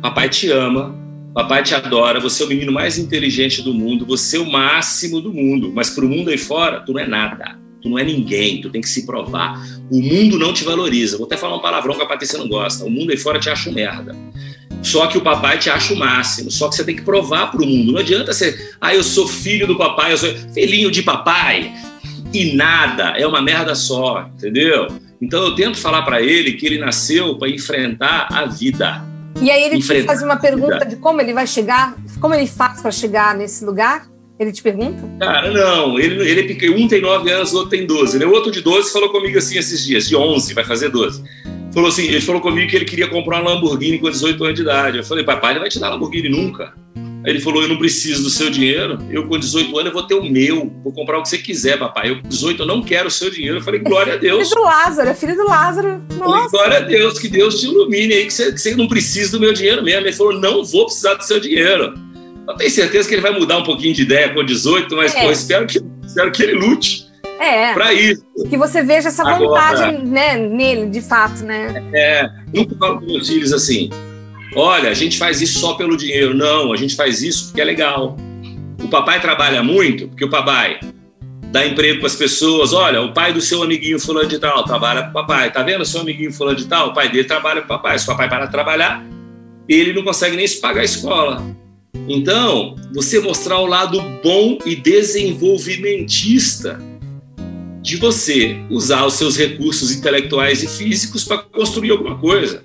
papai 0.02 0.30
te 0.30 0.50
ama, 0.50 0.96
papai 1.34 1.64
te 1.64 1.76
adora, 1.76 2.20
você 2.20 2.44
é 2.44 2.46
o 2.46 2.50
menino 2.50 2.72
mais 2.72 2.98
inteligente 2.98 3.62
do 3.62 3.74
mundo, 3.74 4.06
você 4.06 4.38
é 4.38 4.40
o 4.40 4.52
máximo 4.52 5.22
do 5.22 5.32
mundo, 5.32 5.72
mas 5.74 5.90
para 5.90 6.06
o 6.06 6.10
mundo 6.10 6.30
aí 6.30 6.38
fora, 6.38 6.82
tu 6.82 6.94
não 6.94 7.00
é 7.00 7.08
nada. 7.08 7.60
Tu 7.82 7.90
não 7.90 7.98
é 7.98 8.04
ninguém, 8.04 8.62
tu 8.62 8.70
tem 8.70 8.80
que 8.80 8.88
se 8.88 9.08
provar. 9.08 9.60
O 9.90 10.00
mundo 10.02 10.38
não 10.38 10.54
te 10.54 10.64
valoriza. 10.64 11.18
Vou 11.18 11.26
até 11.26 11.36
falar 11.36 11.56
um 11.56 11.62
palavrão 11.62 11.96
que 11.96 12.04
a 12.04 12.06
Patrícia 12.06 12.38
não 12.38 12.48
gosta. 12.48 12.86
O 12.86 12.92
mundo 12.92 13.10
aí 13.10 13.18
fora 13.18 13.40
te 13.40 13.50
acha 13.50 13.72
um 13.72 13.74
merda. 13.74 14.16
Só 14.84 15.08
que 15.08 15.18
o 15.18 15.22
papai 15.22 15.58
te 15.58 15.68
acha 15.68 15.92
o 15.92 15.98
máximo. 15.98 16.52
Só 16.52 16.70
que 16.70 16.76
você 16.76 16.84
tem 16.84 16.96
que 16.96 17.02
provar 17.02 17.50
para 17.50 17.60
o 17.60 17.66
mundo. 17.66 17.94
Não 17.94 18.00
adianta 18.00 18.34
ser, 18.34 18.76
ah, 18.80 18.94
eu 18.94 19.04
sou 19.04 19.28
filho 19.28 19.66
do 19.66 19.76
papai, 19.76 20.14
eu 20.14 20.18
sou 20.18 20.30
filhinho 20.54 20.92
de 20.92 21.02
papai. 21.02 21.74
E 22.32 22.54
nada, 22.54 23.16
é 23.18 23.26
uma 23.26 23.42
merda 23.42 23.74
só, 23.74 24.30
entendeu? 24.38 24.88
Então 25.20 25.44
eu 25.44 25.56
tento 25.56 25.78
falar 25.78 26.04
para 26.04 26.22
ele 26.22 26.54
que 26.54 26.66
ele 26.68 26.78
nasceu 26.78 27.36
para 27.36 27.50
enfrentar 27.50 28.28
a 28.32 28.46
vida. 28.46 29.11
E 29.39 29.50
aí 29.50 29.63
ele 29.63 29.80
te 29.80 30.04
faz 30.04 30.22
uma 30.22 30.38
pergunta 30.38 30.86
de 30.86 30.96
como 30.98 31.22
ele 31.22 31.34
vai 31.34 31.48
chegar, 31.48 31.96
como 32.20 32.34
ele 32.34 32.48
faz 32.48 32.82
para 32.82 32.91
chegar 32.91 33.36
nesse 33.36 33.63
lugar? 33.63 34.10
Ele 34.39 34.52
te 34.52 34.63
pergunta? 34.63 35.08
Cara, 35.20 35.52
não. 35.52 36.00
Ele, 36.00 36.28
ele 36.28 36.65
é 36.65 36.72
um 36.72 36.88
tem 36.88 37.00
9 37.00 37.32
anos, 37.32 37.54
o 37.54 37.58
outro 37.58 37.70
tem 37.70 37.86
12. 37.86 38.17
Ele, 38.17 38.26
o 38.26 38.32
outro 38.32 38.52
de 38.52 38.62
12 38.62 38.91
falou 38.91 39.10
comigo 39.10 39.38
assim 39.38 39.58
esses 39.58 39.86
dias, 39.86 40.10
de 40.10 40.15
11, 40.15 40.54
vai 40.56 40.63
fazer 40.63 40.89
12. 40.89 41.24
Falou 41.72 41.89
assim, 41.89 42.08
ele 42.08 42.22
falou 42.22 42.41
comigo 42.41 42.70
que 42.70 42.76
ele 42.76 42.86
queria 42.86 43.08
comprar 43.08 43.41
uma 43.41 43.52
Lamborghini 43.52 44.00
com 44.00 44.10
18 44.10 44.44
anos 44.44 44.56
de 44.56 44.62
idade. 44.63 44.98
Eu 44.98 45.04
falei, 45.04 45.24
papai, 45.24 45.54
ele 45.54 45.60
vai 45.60 45.70
te 45.70 45.80
dar 45.80 45.89
Lamborghini 45.89 46.28
nunca. 46.28 46.74
Aí 47.24 47.34
ele 47.34 47.40
falou, 47.40 47.62
eu 47.62 47.68
não 47.68 47.78
preciso 47.78 48.24
do 48.24 48.30
seu 48.30 48.50
dinheiro. 48.50 48.98
Eu 49.10 49.28
com 49.28 49.38
18 49.38 49.78
anos 49.78 49.86
eu 49.88 49.94
vou 49.94 50.04
ter 50.04 50.16
o 50.16 50.24
meu. 50.24 50.72
Vou 50.84 50.92
comprar 50.92 51.20
o 51.20 51.22
que 51.22 51.30
você 51.30 51.38
quiser, 51.38 51.78
papai. 51.78 52.10
Eu 52.10 52.22
com 52.22 52.28
18 52.28 52.64
eu 52.64 52.66
não 52.68 52.82
quero 52.82 53.08
o 53.08 53.12
seu 53.12 53.30
dinheiro. 53.30 53.58
Eu 53.58 53.62
falei, 53.62 53.80
glória 53.80 54.14
a 54.14 54.18
Deus. 54.18 54.50
Filho 54.50 54.62
do 54.62 54.66
Lázaro, 54.66 55.10
é 55.10 55.14
filho 55.14 55.36
do 55.36 55.46
Lázaro. 55.46 56.02
Falei, 56.18 56.50
glória 56.50 56.78
a 56.78 56.82
Deus, 56.82 57.20
que 57.20 57.28
Deus 57.28 57.60
te 57.60 57.68
ilumine 57.68 58.14
aí, 58.14 58.26
que 58.26 58.34
você, 58.34 58.52
que 58.52 58.60
você 58.60 58.76
não 58.76 58.88
precisa 58.88 59.32
do 59.34 59.40
meu 59.40 59.54
dinheiro 59.54 59.84
mesmo. 59.84 60.08
Ele 60.08 60.14
falou, 60.14 60.34
não 60.40 60.64
vou 60.64 60.86
precisar 60.86 61.14
do 61.14 61.24
seu 61.24 61.40
dinheiro. 61.40 61.94
Eu 62.48 62.56
tenho 62.56 62.72
certeza 62.72 63.08
que 63.08 63.14
ele 63.16 63.22
vai 63.22 63.38
mudar 63.38 63.60
um 63.60 63.64
pouquinho 63.64 63.94
de 63.94 64.02
ideia 64.02 64.34
com 64.34 64.44
18, 64.44 64.96
mas 64.96 65.16
é. 65.16 65.24
pô, 65.24 65.32
espero, 65.32 65.68
que, 65.68 65.80
espero 66.06 66.32
que 66.32 66.42
ele 66.42 66.54
lute 66.54 67.08
é, 67.40 67.74
para 67.74 67.94
isso. 67.94 68.24
Que 68.50 68.58
você 68.58 68.82
veja 68.82 69.10
essa 69.10 69.22
Agora, 69.22 69.38
vontade 69.38 70.06
né, 70.06 70.38
nele, 70.38 70.90
de 70.90 71.02
fato, 71.02 71.44
né? 71.44 71.84
É, 71.94 72.30
nunca 72.54 72.76
falo 72.78 73.00
com 73.00 73.06
meus 73.06 73.28
filhos 73.28 73.54
assim, 73.54 73.90
olha, 74.56 74.90
a 74.90 74.94
gente 74.94 75.18
faz 75.18 75.42
isso 75.42 75.60
só 75.60 75.74
pelo 75.74 75.98
dinheiro. 75.98 76.34
Não, 76.34 76.74
a 76.74 76.78
gente 76.78 76.96
faz 76.96 77.22
isso 77.22 77.48
porque 77.48 77.62
é 77.62 77.66
legal. 77.66 78.18
O 78.82 78.88
papai 78.88 79.22
trabalha 79.22 79.64
muito, 79.64 80.08
porque 80.08 80.26
o 80.26 80.30
papai 80.30 80.80
dá 81.52 81.66
emprego 81.66 82.00
para 82.00 82.08
as 82.08 82.16
pessoas. 82.16 82.74
Olha, 82.74 83.02
o 83.02 83.14
pai 83.14 83.34
do 83.34 83.42
seu 83.42 83.62
amiguinho 83.62 84.00
fulano 84.00 84.30
de 84.30 84.40
tal 84.40 84.64
trabalha 84.64 85.04
com 85.04 85.10
o 85.10 85.14
papai. 85.14 85.52
Tá 85.52 85.62
vendo 85.62 85.86
seu 85.86 86.02
amiguinho 86.02 86.34
fulano 86.34 86.58
de 86.58 86.66
tal? 86.66 86.90
O 86.90 86.94
pai 86.94 87.10
dele 87.10 87.26
trabalha 87.26 87.62
com 87.62 87.66
o 87.66 87.70
papai. 87.70 88.00
Se 88.00 88.06
o 88.06 88.08
papai 88.08 88.30
para 88.30 88.46
de 88.46 88.52
trabalhar, 88.52 89.06
ele 89.68 89.94
não 89.94 90.04
consegue 90.04 90.36
nem 90.36 90.48
se 90.48 90.60
pagar 90.60 90.82
a 90.82 90.86
escola. 90.86 91.44
Então, 92.08 92.76
você 92.94 93.20
mostrar 93.20 93.60
o 93.60 93.66
lado 93.66 94.02
bom 94.24 94.58
e 94.66 94.76
desenvolvimentista 94.76 96.80
de 97.82 97.98
você 97.98 98.58
usar 98.70 99.06
os 99.06 99.16
seus 99.16 99.38
recursos 99.38 99.92
intelectuais 99.92 100.64
e 100.64 100.68
físicos 100.68 101.24
para 101.24 101.40
construir 101.40 101.92
alguma 101.92 102.18
coisa. 102.18 102.64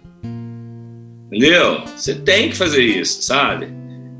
Entendeu? 1.27 1.83
Você 1.97 2.15
tem 2.15 2.49
que 2.51 2.57
fazer 2.57 2.83
isso, 2.83 3.23
sabe? 3.23 3.69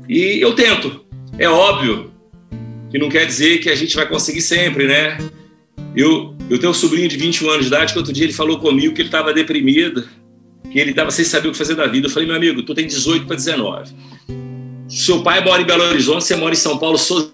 E 0.09 0.41
eu 0.41 0.53
tento. 0.53 1.05
É 1.37 1.47
óbvio 1.47 2.11
que 2.89 2.97
não 2.97 3.09
quer 3.09 3.25
dizer 3.25 3.59
que 3.59 3.69
a 3.69 3.75
gente 3.75 3.95
vai 3.95 4.07
conseguir 4.07 4.41
sempre, 4.41 4.87
né? 4.87 5.17
Eu, 5.95 6.35
eu 6.49 6.59
tenho 6.59 6.71
um 6.71 6.75
sobrinho 6.75 7.07
de 7.07 7.17
21 7.17 7.49
anos 7.49 7.61
de 7.61 7.67
idade 7.67 7.93
que 7.93 7.99
outro 7.99 8.13
dia 8.13 8.25
ele 8.25 8.33
falou 8.33 8.59
comigo 8.59 8.93
que 8.93 9.01
ele 9.01 9.09
estava 9.09 9.33
deprimido, 9.33 10.07
que 10.71 10.79
ele 10.79 10.91
estava 10.91 11.11
sem 11.11 11.25
saber 11.25 11.47
o 11.47 11.51
que 11.51 11.57
fazer 11.57 11.75
da 11.75 11.87
vida. 11.87 12.07
Eu 12.07 12.11
falei, 12.11 12.27
meu 12.27 12.35
amigo, 12.37 12.63
tu 12.63 12.73
tem 12.73 12.85
18 12.85 13.25
para 13.25 13.35
19 13.35 13.93
seu 14.87 15.21
pai 15.21 15.43
mora 15.43 15.61
em 15.61 15.65
Belo 15.65 15.83
Horizonte, 15.83 16.23
você 16.23 16.35
mora 16.35 16.53
em 16.53 16.57
São 16.57 16.77
Paulo, 16.77 16.97
sou 16.97 17.31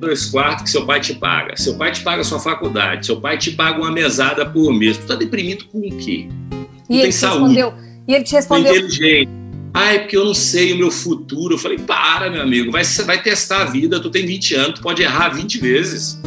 dois 0.00 0.26
quartos 0.26 0.64
que 0.64 0.70
seu 0.70 0.84
pai 0.84 1.00
te 1.00 1.14
paga. 1.14 1.56
Seu 1.56 1.76
pai 1.76 1.92
te 1.92 2.02
paga 2.02 2.22
a 2.22 2.24
sua 2.24 2.40
faculdade, 2.40 3.06
seu 3.06 3.20
pai 3.20 3.38
te 3.38 3.52
paga 3.52 3.80
uma 3.80 3.90
mesada 3.90 4.44
por 4.44 4.72
mês. 4.72 4.98
Tu 4.98 5.06
tá 5.06 5.14
deprimido 5.14 5.64
com 5.66 5.78
o 5.78 5.96
quê? 5.96 6.28
E 6.90 7.00
ele, 7.00 7.12
te 7.12 7.24
respondeu, 7.24 7.72
e 8.06 8.14
ele 8.14 8.24
te 8.24 8.34
respondeu. 8.34 8.74
Inteligente. 8.74 9.28
Ah, 9.72 9.94
é 9.94 9.98
porque 9.98 10.16
eu 10.16 10.24
não 10.24 10.34
sei 10.34 10.72
o 10.72 10.76
meu 10.76 10.90
futuro. 10.90 11.54
Eu 11.54 11.58
falei, 11.58 11.78
para, 11.78 12.30
meu 12.30 12.42
amigo, 12.42 12.70
vai, 12.70 12.84
vai 12.84 13.20
testar 13.20 13.62
a 13.62 13.64
vida, 13.64 13.98
tu 13.98 14.08
tem 14.08 14.24
20 14.24 14.54
anos, 14.54 14.74
tu 14.78 14.82
pode 14.82 15.02
errar 15.02 15.30
20 15.30 15.58
vezes. 15.58 16.20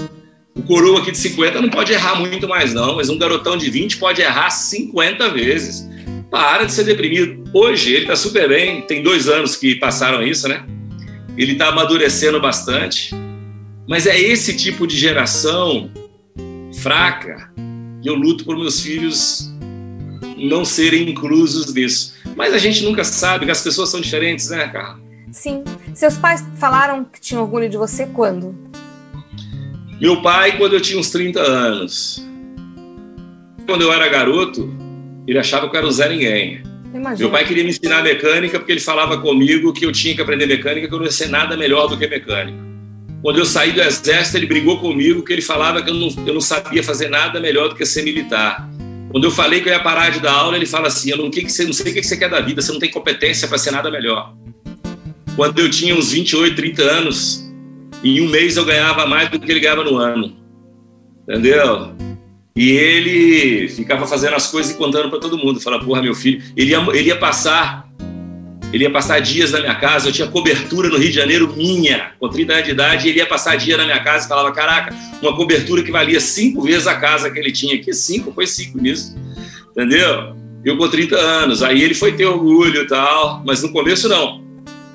O 0.54 0.62
coroa 0.64 1.00
aqui 1.00 1.12
de 1.12 1.18
50 1.18 1.62
não 1.62 1.70
pode 1.70 1.94
errar 1.94 2.20
muito 2.20 2.48
mais, 2.48 2.74
não, 2.74 2.98
mas 2.98 3.10
um 3.10 3.18
garotão 3.18 3.56
de 3.56 3.70
20 3.70 3.98
pode 3.98 4.22
errar 4.22 4.50
50 4.50 5.30
vezes. 5.30 5.88
Para 6.30 6.66
de 6.66 6.74
ser 6.74 6.84
deprimido. 6.84 7.50
Hoje 7.54 7.94
ele 7.94 8.02
está 8.02 8.16
super 8.18 8.50
bem, 8.50 8.82
tem 8.82 9.02
dois 9.02 9.30
anos 9.30 9.56
que 9.56 9.76
passaram 9.76 10.22
isso, 10.22 10.48
né? 10.50 10.66
Ele 11.38 11.54
está 11.54 11.70
amadurecendo 11.70 12.42
bastante. 12.42 13.16
Mas 13.88 14.06
é 14.06 14.20
esse 14.20 14.58
tipo 14.58 14.86
de 14.86 14.98
geração 14.98 15.90
fraca 16.82 17.50
que 18.02 18.10
eu 18.10 18.16
luto 18.16 18.44
por 18.44 18.58
meus 18.58 18.82
filhos 18.82 19.50
não 20.38 20.64
serem 20.64 21.10
inclusos 21.10 21.74
nisso. 21.74 22.14
Mas 22.36 22.54
a 22.54 22.58
gente 22.58 22.84
nunca 22.84 23.04
sabe 23.04 23.46
que 23.46 23.52
as 23.52 23.62
pessoas 23.62 23.90
são 23.90 24.00
diferentes, 24.00 24.50
né, 24.50 24.68
Carla? 24.68 25.00
Sim. 25.32 25.64
Seus 25.94 26.18
pais 26.18 26.46
falaram 26.58 27.04
que 27.04 27.20
tinham 27.20 27.42
orgulho 27.42 27.70
de 27.70 27.78
você 27.78 28.06
quando? 28.06 28.56
Meu 30.00 30.22
pai, 30.22 30.58
quando 30.58 30.74
eu 30.74 30.82
tinha 30.82 31.00
uns 31.00 31.10
30 31.10 31.42
anos. 31.42 32.26
Quando 33.66 33.82
eu 33.82 33.92
era 33.92 34.08
garoto, 34.08 34.74
ele 35.28 35.40
achava 35.40 35.68
que 35.70 35.76
eu 35.76 35.80
era 35.80 35.88
um 35.88 35.92
Zé 35.92 36.08
Ninguém. 36.08 36.64
Imagina. 36.94 37.18
Meu 37.20 37.32
pai 37.32 37.46
queria 37.46 37.64
me 37.64 37.70
ensinar 37.70 38.02
mecânica 38.02 38.60
porque 38.60 38.72
ele 38.72 38.80
falava 38.80 39.20
comigo 39.20 39.74
que 39.74 39.86
eu 39.86 39.92
tinha 39.92 40.16
que 40.16 40.22
aprender 40.22 40.46
mecânica, 40.46 40.88
que 40.88 40.94
eu 40.94 41.00
não 41.00 41.06
ia 41.06 41.12
ser 41.12 41.28
nada 41.28 41.58
melhor 41.58 41.88
do 41.88 41.98
que 41.98 42.08
mecânico. 42.08 42.58
Quando 43.22 43.40
eu 43.40 43.46
saí 43.46 43.72
do 43.72 43.82
exército, 43.82 44.38
ele 44.38 44.46
brigou 44.46 44.80
comigo 44.80 45.24
que 45.24 45.34
ele 45.34 45.42
falava 45.42 45.82
que 45.82 45.90
eu 45.90 45.96
não, 45.96 46.08
eu 46.26 46.34
não 46.34 46.42
sabia 46.42 46.84
fazer 46.84 47.10
nada 47.10 47.40
melhor 47.40 47.70
do 47.70 47.76
que 47.76 47.86
ser 47.86 48.04
militar. 48.04 48.70
Quando 49.12 49.24
eu 49.24 49.32
falei 49.32 49.62
que 49.62 49.70
eu 49.70 49.74
ia 49.74 49.80
parar 49.80 50.10
de 50.10 50.20
dar 50.20 50.34
aula, 50.34 50.58
ele 50.58 50.66
fala 50.66 50.88
assim: 50.88 51.12
eu 51.12 51.18
não, 51.18 51.30
que 51.30 51.42
que 51.42 51.52
você, 51.52 51.66
não 51.66 51.74
sei 51.74 51.92
o 51.92 51.94
que 51.94 52.04
você 52.04 52.18
quer 52.18 52.30
da 52.30 52.42
vida, 52.42 52.62
você 52.62 52.72
não 52.72 52.80
tem 52.80 52.92
competência 52.92 53.48
para 53.48 53.58
ser 53.58 53.72
nada 53.72 53.90
melhor. 53.90 54.34
Quando 55.36 55.60
eu 55.60 55.70
tinha 55.70 55.96
uns 55.96 56.12
28, 56.12 56.56
30 56.56 56.82
anos, 56.82 57.48
em 58.04 58.22
um 58.22 58.30
mês 58.30 58.58
eu 58.58 58.66
ganhava 58.66 59.06
mais 59.06 59.30
do 59.30 59.40
que 59.40 59.52
ele 59.52 59.60
ganhava 59.60 59.84
no 59.84 59.98
ano. 59.98 60.36
Entendeu? 61.28 61.96
E 62.56 62.72
ele 62.72 63.70
ficava 63.70 64.08
fazendo 64.08 64.36
as 64.36 64.48
coisas 64.48 64.74
e 64.74 64.78
contando 64.78 65.10
para 65.10 65.20
todo 65.20 65.38
mundo. 65.38 65.62
Fala, 65.62 65.80
porra, 65.80 66.02
meu 66.02 66.16
filho. 66.16 66.42
Ele 66.56 66.72
ia, 66.72 66.80
ele 66.94 67.10
ia 67.10 67.18
passar. 67.18 67.87
Ele 68.74 68.84
ia 68.84 68.92
passar 68.92 69.20
dias 69.20 69.52
na 69.52 69.60
minha 69.60 69.76
casa. 69.76 70.10
Eu 70.10 70.12
tinha 70.12 70.28
cobertura 70.28 70.90
no 70.90 70.98
Rio 70.98 71.10
de 71.10 71.16
Janeiro 71.16 71.54
minha, 71.56 72.12
com 72.20 72.28
30 72.28 72.54
anos 72.54 72.66
de 72.66 72.72
idade. 72.72 73.10
Ele 73.10 73.20
ia 73.20 73.26
passar 73.26 73.56
dia 73.56 73.78
na 73.78 73.86
minha 73.86 74.04
casa 74.04 74.26
e 74.26 74.30
falava: 74.30 74.52
Caraca, 74.52 74.94
uma 75.22 75.36
cobertura 75.36 75.84
que 75.84 75.92
valia 75.92 76.20
cinco 76.20 76.62
vezes 76.62 76.88
a 76.88 76.96
casa 76.96 77.30
que 77.32 77.40
ele 77.40 77.52
tinha. 77.52 77.78
Que 77.80 77.94
cinco? 77.94 78.32
Foi 78.34 78.46
cinco 78.46 78.78
nisso. 78.78 79.16
Entendeu? 79.72 80.36
Eu 80.66 80.78
com 80.78 80.90
30 80.90 81.16
anos. 81.16 81.64
Aí 81.64 81.82
ele 81.82 81.94
foi 81.94 82.14
ter 82.14 82.26
orgulho 82.26 82.82
e 82.82 82.88
tal. 82.88 83.44
Mas 83.46 83.62
no 83.62 83.72
começo, 83.72 84.10
não. 84.10 84.47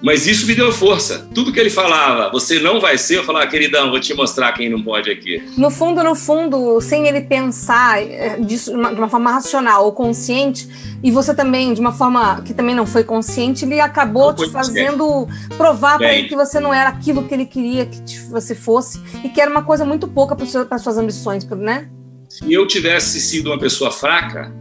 Mas 0.02 0.26
isso 0.26 0.46
me 0.46 0.54
deu 0.54 0.72
força. 0.72 1.28
Tudo 1.32 1.52
que 1.52 1.60
ele 1.60 1.70
falava, 1.70 2.28
você 2.30 2.58
não 2.58 2.80
vai 2.80 2.98
ser, 2.98 3.18
eu 3.18 3.24
falava, 3.24 3.46
queridão, 3.46 3.88
vou 3.88 4.00
te 4.00 4.12
mostrar 4.12 4.52
quem 4.52 4.68
não 4.68 4.82
pode 4.82 5.08
aqui. 5.08 5.40
No 5.56 5.70
fundo, 5.70 6.02
no 6.02 6.16
fundo, 6.16 6.80
sem 6.80 7.06
ele 7.06 7.20
pensar 7.20 8.02
eh, 8.02 8.36
disso 8.40 8.72
de 8.72 8.76
uma 8.76 9.08
forma 9.08 9.30
racional 9.30 9.84
ou 9.84 9.92
consciente, 9.92 10.68
e 11.04 11.10
você 11.10 11.32
também, 11.32 11.72
de 11.72 11.80
uma 11.80 11.92
forma 11.92 12.42
que 12.42 12.52
também 12.52 12.74
não 12.74 12.84
foi 12.84 13.04
consciente, 13.04 13.64
ele 13.64 13.78
acabou 13.78 14.34
te 14.34 14.50
fazendo 14.50 15.28
provar 15.56 15.98
para 15.98 16.12
ele 16.12 16.28
que 16.28 16.34
você 16.34 16.58
não 16.58 16.74
era 16.74 16.90
aquilo 16.90 17.28
que 17.28 17.34
ele 17.34 17.46
queria 17.46 17.86
que 17.86 18.02
você 18.28 18.56
fosse 18.56 19.00
e 19.22 19.28
que 19.28 19.40
era 19.40 19.50
uma 19.50 19.62
coisa 19.62 19.84
muito 19.84 20.08
pouca 20.08 20.34
para 20.34 20.78
suas 20.78 20.98
ambições, 20.98 21.44
né? 21.44 21.88
Se 22.28 22.52
eu 22.52 22.66
tivesse 22.66 23.20
sido 23.20 23.48
uma 23.48 23.58
pessoa 23.58 23.90
fraca, 23.90 24.52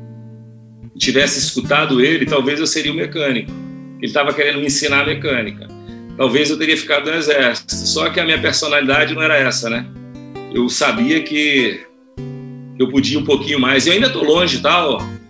tivesse 1.00 1.40
escutado 1.40 2.02
ele, 2.02 2.26
talvez 2.26 2.60
eu 2.60 2.68
seria 2.68 2.92
um 2.92 2.96
mecânico 2.96 3.61
ele 4.02 4.08
estava 4.08 4.34
querendo 4.34 4.60
me 4.60 4.66
ensinar 4.66 5.06
mecânica. 5.06 5.68
Talvez 6.18 6.50
eu 6.50 6.58
teria 6.58 6.76
ficado 6.76 7.10
no 7.10 7.18
exército. 7.18 7.74
Só 7.74 8.10
que 8.10 8.20
a 8.20 8.26
minha 8.26 8.40
personalidade 8.40 9.14
não 9.14 9.22
era 9.22 9.38
essa, 9.38 9.70
né? 9.70 9.86
Eu 10.54 10.68
sabia 10.70 11.22
que 11.22 11.86
eu 12.78 12.90
podia 12.90 13.20
um 13.20 13.24
pouquinho 13.24 13.60
mais. 13.60 13.86
Eu 13.86 13.94
ainda 13.94 14.08
estou 14.08 14.24
longe, 14.24 14.60
tal. 14.60 14.98
Tá? 14.98 15.22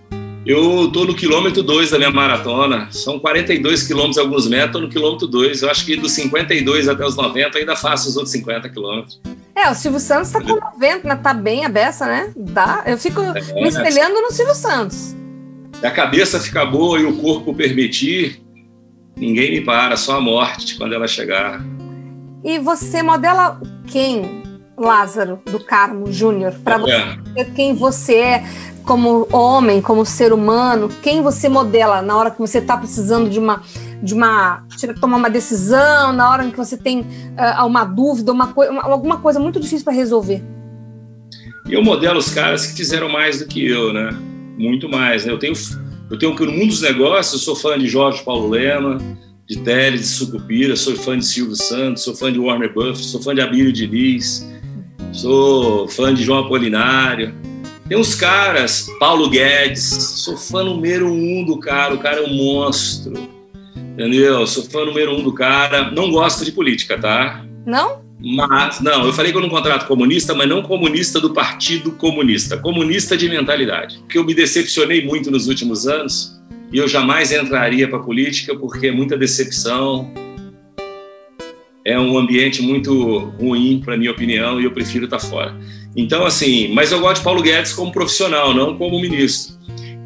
Eu 0.46 0.88
estou 0.88 1.06
no 1.06 1.14
quilômetro 1.14 1.62
2 1.62 1.92
da 1.92 1.98
minha 1.98 2.10
maratona. 2.10 2.88
São 2.92 3.20
42 3.20 3.84
quilômetros 3.84 4.18
alguns 4.18 4.48
metros, 4.48 4.68
estou 4.68 4.82
no 4.82 4.90
quilômetro 4.90 5.28
2. 5.28 5.62
Eu 5.62 5.70
acho 5.70 5.86
que 5.86 5.96
dos 5.96 6.14
52 6.14 6.88
até 6.88 7.06
os 7.06 7.16
90 7.16 7.60
ainda 7.60 7.76
faço 7.76 8.10
os 8.10 8.16
outros 8.16 8.32
50 8.32 8.70
quilômetros. 8.70 9.22
É, 9.56 9.70
o 9.70 9.76
Silvio 9.76 10.00
Santos 10.00 10.30
está 10.30 10.42
com 10.42 10.60
90, 10.60 11.08
né? 11.08 11.16
Tá 11.18 11.34
bem 11.34 11.64
a 11.64 11.70
beça, 11.70 12.08
né? 12.08 12.34
Dá. 12.36 12.84
Eu 12.88 12.98
fico 12.98 13.22
é, 13.22 13.54
me 13.54 13.68
espelhando 13.68 14.20
no 14.22 14.32
Silvio 14.32 14.56
Santos. 14.56 15.16
A 15.84 15.92
cabeça 15.92 16.40
fica 16.40 16.66
boa 16.66 17.00
e 17.00 17.06
o 17.06 17.18
corpo 17.18 17.54
permitir, 17.54 18.42
Ninguém 19.22 19.52
me 19.52 19.62
para, 19.62 19.96
só 19.96 20.18
a 20.18 20.20
morte 20.20 20.76
quando 20.76 20.96
ela 20.96 21.08
chegar. 21.08 21.64
E 22.44 22.58
você 22.58 23.04
modela 23.04 23.62
quem, 23.86 24.42
Lázaro 24.76 25.40
do 25.46 25.64
Carmo 25.64 26.12
Júnior? 26.12 26.56
Para 26.64 26.80
você 26.80 27.20
ser 27.38 27.54
quem 27.54 27.76
você 27.76 28.16
é 28.16 28.44
como 28.84 29.28
homem, 29.32 29.80
como 29.80 30.04
ser 30.08 30.34
humano, 30.34 30.90
quem 31.04 31.22
você 31.22 31.48
modela 31.48 32.02
na 32.02 32.18
hora 32.18 32.32
que 32.32 32.40
você 32.40 32.58
está 32.58 32.76
precisando 32.76 33.30
de 33.30 33.38
uma 33.38 33.62
de 34.02 34.16
uma 34.16 34.64
tomar 35.00 35.18
uma 35.18 35.30
decisão, 35.30 36.12
na 36.12 36.28
hora 36.28 36.44
em 36.44 36.50
que 36.50 36.58
você 36.58 36.76
tem 36.76 37.02
uh, 37.02 37.68
uma 37.68 37.86
dúvida, 37.86 38.32
uma, 38.32 38.48
uma, 38.48 38.82
alguma 38.82 39.18
coisa 39.20 39.40
muito 39.40 39.60
difícil 39.60 39.86
para 39.86 39.94
resolver. 39.94 40.42
Eu 41.70 41.84
modelo 41.84 42.18
os 42.18 42.34
caras 42.34 42.66
que 42.66 42.76
fizeram 42.76 43.08
mais 43.08 43.38
do 43.38 43.46
que 43.46 43.64
eu, 43.64 43.94
né? 43.94 44.10
Muito 44.58 44.90
mais. 44.90 45.24
Né? 45.24 45.32
Eu 45.32 45.38
tenho 45.38 45.54
eu 46.12 46.20
tenho 46.20 46.36
que 46.36 46.46
no 46.46 46.52
mundo 46.52 46.68
dos 46.68 46.82
negócios, 46.82 47.34
eu 47.34 47.40
sou 47.40 47.56
fã 47.56 47.80
de 47.80 47.88
Jorge 47.88 48.22
Paulo 48.22 48.50
Lema, 48.50 48.98
de 49.48 49.60
Teles, 49.60 50.02
de 50.02 50.08
Sucupira, 50.08 50.76
sou 50.76 50.94
fã 50.94 51.18
de 51.18 51.26
Silvio 51.26 51.56
Santos, 51.56 52.04
sou 52.04 52.14
fã 52.14 52.32
de 52.32 52.38
Warner 52.38 52.74
Buffett, 52.74 53.06
sou 53.06 53.22
fã 53.22 53.34
de 53.34 53.40
Abílio 53.40 53.72
Diniz, 53.72 54.46
sou 55.14 55.88
fã 55.88 56.14
de 56.14 56.22
João 56.22 56.40
Apolinário. 56.40 57.34
Tem 57.88 57.98
uns 57.98 58.14
caras, 58.14 58.88
Paulo 59.00 59.30
Guedes, 59.30 59.84
sou 59.84 60.36
fã 60.36 60.64
número 60.64 61.08
um 61.08 61.46
do 61.46 61.58
cara, 61.58 61.94
o 61.94 61.98
cara 61.98 62.20
é 62.20 62.24
um 62.26 62.34
monstro, 62.34 63.14
entendeu? 63.76 64.46
Sou 64.48 64.66
fã 64.66 64.84
número 64.84 65.16
um 65.18 65.24
do 65.24 65.34
cara, 65.34 65.92
não 65.92 66.12
gosto 66.12 66.44
de 66.44 66.52
política, 66.52 67.00
tá? 67.00 67.46
Não? 67.66 68.01
Mas, 68.24 68.80
não, 68.82 69.06
eu 69.06 69.14
falei 69.14 69.32
que 69.32 69.38
eu 69.38 69.42
não 69.42 69.50
contrato 69.50 69.88
comunista, 69.88 70.36
mas 70.36 70.48
não 70.48 70.62
comunista 70.62 71.20
do 71.20 71.34
Partido 71.34 71.92
Comunista, 71.94 72.56
comunista 72.56 73.18
de 73.18 73.28
mentalidade. 73.28 73.98
Porque 74.00 74.18
eu 74.18 74.24
me 74.24 74.36
decepcionei 74.36 75.04
muito 75.04 75.32
nos 75.32 75.48
últimos 75.48 75.88
anos 75.88 76.40
e 76.72 76.78
eu 76.78 76.88
jamais 76.88 77.32
entraria 77.32 77.88
para 77.88 77.98
a 77.98 78.02
política 78.02 78.56
porque 78.56 78.88
é 78.88 78.92
muita 78.92 79.18
decepção. 79.18 80.14
É 81.84 82.00
um 82.00 82.16
ambiente 82.16 82.62
muito 82.62 83.18
ruim, 83.40 83.82
para 83.84 83.98
minha 83.98 84.12
opinião, 84.12 84.62
e 84.62 84.66
eu 84.66 84.72
prefiro 84.72 85.06
estar 85.06 85.18
tá 85.18 85.26
fora. 85.26 85.58
Então, 85.98 86.24
assim, 86.24 86.72
mas 86.72 86.92
eu 86.92 87.00
gosto 87.00 87.18
de 87.18 87.24
Paulo 87.24 87.42
Guedes 87.42 87.74
como 87.74 87.92
profissional, 87.92 88.54
não 88.54 88.78
como 88.78 89.02
ministro. 89.02 89.60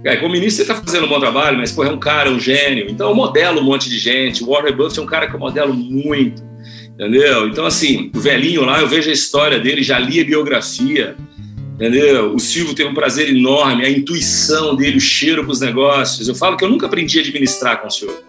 É, 0.05 0.15
como 0.15 0.31
ministro 0.31 0.63
ele 0.63 0.71
está 0.71 0.81
fazendo 0.81 1.05
um 1.05 1.09
bom 1.09 1.19
trabalho, 1.19 1.57
mas 1.57 1.73
pô, 1.73 1.83
é 1.83 1.91
um 1.91 1.99
cara, 1.99 2.29
um 2.29 2.39
gênio. 2.39 2.87
Então 2.89 3.09
eu 3.09 3.15
modelo 3.15 3.59
um 3.59 3.63
monte 3.63 3.89
de 3.89 3.99
gente. 3.99 4.41
O 4.41 4.51
Warren 4.51 4.71
Buffett 4.71 4.99
é 4.99 5.03
um 5.03 5.05
cara 5.05 5.27
que 5.27 5.35
eu 5.35 5.39
modelo 5.39 5.73
muito 5.73 6.54
entendeu? 6.95 7.47
Então, 7.47 7.65
assim, 7.65 8.09
o 8.15 8.19
velhinho 8.19 8.63
lá, 8.63 8.79
eu 8.79 8.87
vejo 8.87 9.09
a 9.09 9.13
história 9.13 9.59
dele, 9.59 9.83
já 9.83 9.99
li 9.99 10.19
a 10.19 10.23
biografia, 10.23 11.15
entendeu? 11.75 12.33
O 12.33 12.39
Silvio 12.39 12.73
tem 12.73 12.87
um 12.87 12.93
prazer 12.93 13.29
enorme, 13.29 13.85
a 13.85 13.89
intuição 13.89 14.75
dele, 14.75 14.97
o 14.97 15.01
cheiro 15.01 15.43
para 15.43 15.51
os 15.51 15.59
negócios. 15.59 16.27
Eu 16.27 16.35
falo 16.35 16.57
que 16.57 16.63
eu 16.63 16.69
nunca 16.69 16.87
aprendi 16.87 17.19
a 17.19 17.21
administrar 17.21 17.81
com 17.81 17.87
o 17.87 17.91
senhor. 17.91 18.23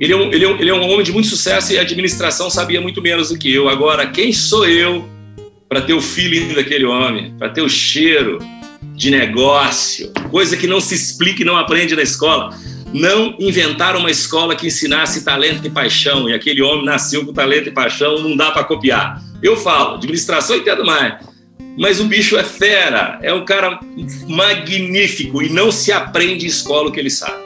Ele 0.00 0.12
é, 0.12 0.16
um, 0.16 0.32
ele, 0.32 0.44
é 0.44 0.48
um, 0.48 0.60
ele 0.60 0.70
é 0.70 0.74
um 0.74 0.88
homem 0.88 1.02
de 1.02 1.10
muito 1.10 1.26
sucesso 1.26 1.72
e 1.72 1.78
a 1.78 1.82
administração 1.82 2.48
sabia 2.48 2.80
muito 2.80 3.02
menos 3.02 3.30
do 3.30 3.38
que 3.38 3.52
eu. 3.52 3.68
Agora, 3.68 4.06
quem 4.06 4.32
sou 4.32 4.64
eu 4.64 5.04
para 5.68 5.80
ter 5.80 5.92
o 5.92 6.00
feeling 6.00 6.54
daquele 6.54 6.84
homem, 6.84 7.34
para 7.36 7.48
ter 7.48 7.62
o 7.62 7.68
cheiro 7.68 8.38
de 8.94 9.10
negócio, 9.10 10.12
coisa 10.30 10.56
que 10.56 10.68
não 10.68 10.80
se 10.80 10.94
explica 10.94 11.42
e 11.42 11.44
não 11.44 11.56
aprende 11.56 11.96
na 11.96 12.02
escola 12.02 12.56
não 12.92 13.36
inventaram 13.38 14.00
uma 14.00 14.10
escola 14.10 14.56
que 14.56 14.66
ensinasse 14.66 15.24
talento 15.24 15.66
e 15.66 15.70
paixão, 15.70 16.28
e 16.28 16.34
aquele 16.34 16.62
homem 16.62 16.84
nasceu 16.84 17.24
com 17.24 17.32
talento 17.32 17.68
e 17.68 17.72
paixão, 17.72 18.20
não 18.20 18.36
dá 18.36 18.50
para 18.50 18.64
copiar. 18.64 19.22
Eu 19.42 19.56
falo, 19.56 19.96
administração 19.96 20.56
entendo 20.56 20.84
mais, 20.84 21.14
mas 21.78 22.00
o 22.00 22.04
bicho 22.04 22.36
é 22.36 22.42
fera, 22.42 23.18
é 23.22 23.32
um 23.32 23.44
cara 23.44 23.78
magnífico 24.26 25.42
e 25.42 25.48
não 25.48 25.70
se 25.70 25.92
aprende 25.92 26.44
em 26.44 26.48
escola 26.48 26.88
o 26.88 26.92
que 26.92 26.98
ele 26.98 27.10
sabe. 27.10 27.44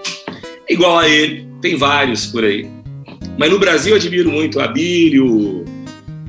Igual 0.69 0.99
a 0.99 1.09
ele, 1.09 1.47
tem 1.61 1.77
vários 1.77 2.27
por 2.27 2.45
aí. 2.45 2.67
Mas 3.39 3.51
no 3.51 3.59
Brasil 3.59 3.93
eu 3.93 3.97
admiro 3.97 4.31
muito 4.31 4.61
Abílio, 4.61 5.65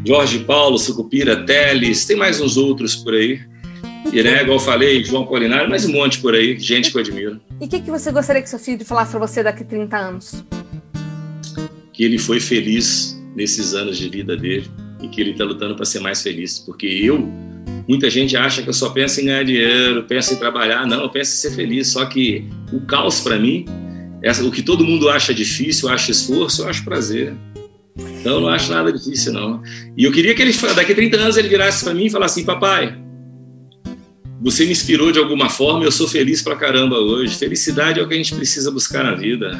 Jorge 0.05 0.39
Paulo, 0.39 0.77
Sucupira, 0.77 1.45
Teles, 1.45 2.05
tem 2.05 2.17
mais 2.17 2.41
uns 2.41 2.57
outros 2.57 2.95
por 2.95 3.13
aí. 3.13 3.39
E, 4.13 4.21
né, 4.21 4.43
igual 4.43 4.57
eu 4.57 4.63
falei, 4.63 5.03
João 5.03 5.25
Polinário, 5.25 5.67
mais 5.67 5.85
um 5.85 5.91
monte 5.91 6.19
por 6.19 6.35
aí, 6.35 6.55
gente 6.59 6.91
que 6.91 6.97
eu 6.97 7.01
admiro. 7.01 7.41
E 7.59 7.65
o 7.65 7.67
que, 7.67 7.81
que 7.81 7.89
você 7.89 8.11
gostaria 8.11 8.43
que 8.43 8.47
seu 8.47 8.59
filho 8.59 8.85
falasse 8.85 9.09
para 9.09 9.19
você 9.19 9.41
daqui 9.41 9.63
a 9.63 9.65
30 9.65 9.97
anos? 9.97 10.45
Que 11.91 12.03
ele 12.03 12.19
foi 12.19 12.39
feliz 12.39 13.19
nesses 13.35 13.73
anos 13.73 13.97
de 13.97 14.07
vida 14.09 14.37
dele 14.37 14.69
e 15.01 15.07
que 15.07 15.19
ele 15.19 15.31
está 15.31 15.43
lutando 15.43 15.75
para 15.75 15.83
ser 15.83 15.99
mais 15.99 16.21
feliz. 16.21 16.59
Porque 16.59 16.85
eu, 16.85 17.27
muita 17.89 18.07
gente 18.07 18.37
acha 18.37 18.61
que 18.61 18.69
eu 18.69 18.73
só 18.73 18.91
penso 18.91 19.19
em 19.19 19.25
ganhar 19.25 19.45
dinheiro, 19.45 20.03
penso 20.03 20.35
em 20.35 20.37
trabalhar. 20.37 20.85
Não, 20.85 21.01
eu 21.01 21.09
penso 21.09 21.33
em 21.33 21.49
ser 21.49 21.55
feliz. 21.55 21.87
Só 21.87 22.05
que 22.05 22.47
o 22.71 22.81
caos 22.81 23.19
para 23.19 23.39
mim 23.39 23.65
Essa, 24.21 24.45
o 24.45 24.51
que 24.51 24.61
todo 24.61 24.85
mundo 24.85 25.09
acha 25.09 25.33
difícil, 25.33 25.89
acha 25.89 26.11
esforço, 26.11 26.61
eu 26.61 26.69
acho 26.69 26.83
prazer. 26.83 27.33
Então, 27.97 28.35
eu 28.35 28.41
não 28.41 28.49
acho 28.49 28.71
nada 28.71 28.93
difícil, 28.93 29.33
não. 29.33 29.63
E 29.97 30.03
eu 30.03 30.11
queria 30.11 30.35
que 30.35 30.41
ele, 30.43 30.53
daqui 30.75 30.91
a 30.91 30.95
30 30.95 31.17
anos, 31.17 31.35
ele 31.35 31.47
virasse 31.47 31.83
para 31.83 31.95
mim 31.95 32.05
e 32.05 32.09
falasse 32.11 32.39
assim: 32.39 32.45
Papai, 32.45 33.02
você 34.43 34.65
me 34.65 34.73
inspirou 34.73 35.09
de 35.09 35.19
alguma 35.19 35.49
forma 35.49 35.83
e 35.83 35.85
eu 35.85 35.91
sou 35.91 36.05
feliz 36.05 36.41
pra 36.41 36.57
caramba 36.57 36.97
hoje. 36.97 37.33
Felicidade 37.35 37.99
é 37.99 38.03
o 38.03 38.07
que 38.07 38.13
a 38.13 38.17
gente 38.17 38.35
precisa 38.35 38.69
buscar 38.69 39.01
na 39.01 39.15
vida. 39.15 39.57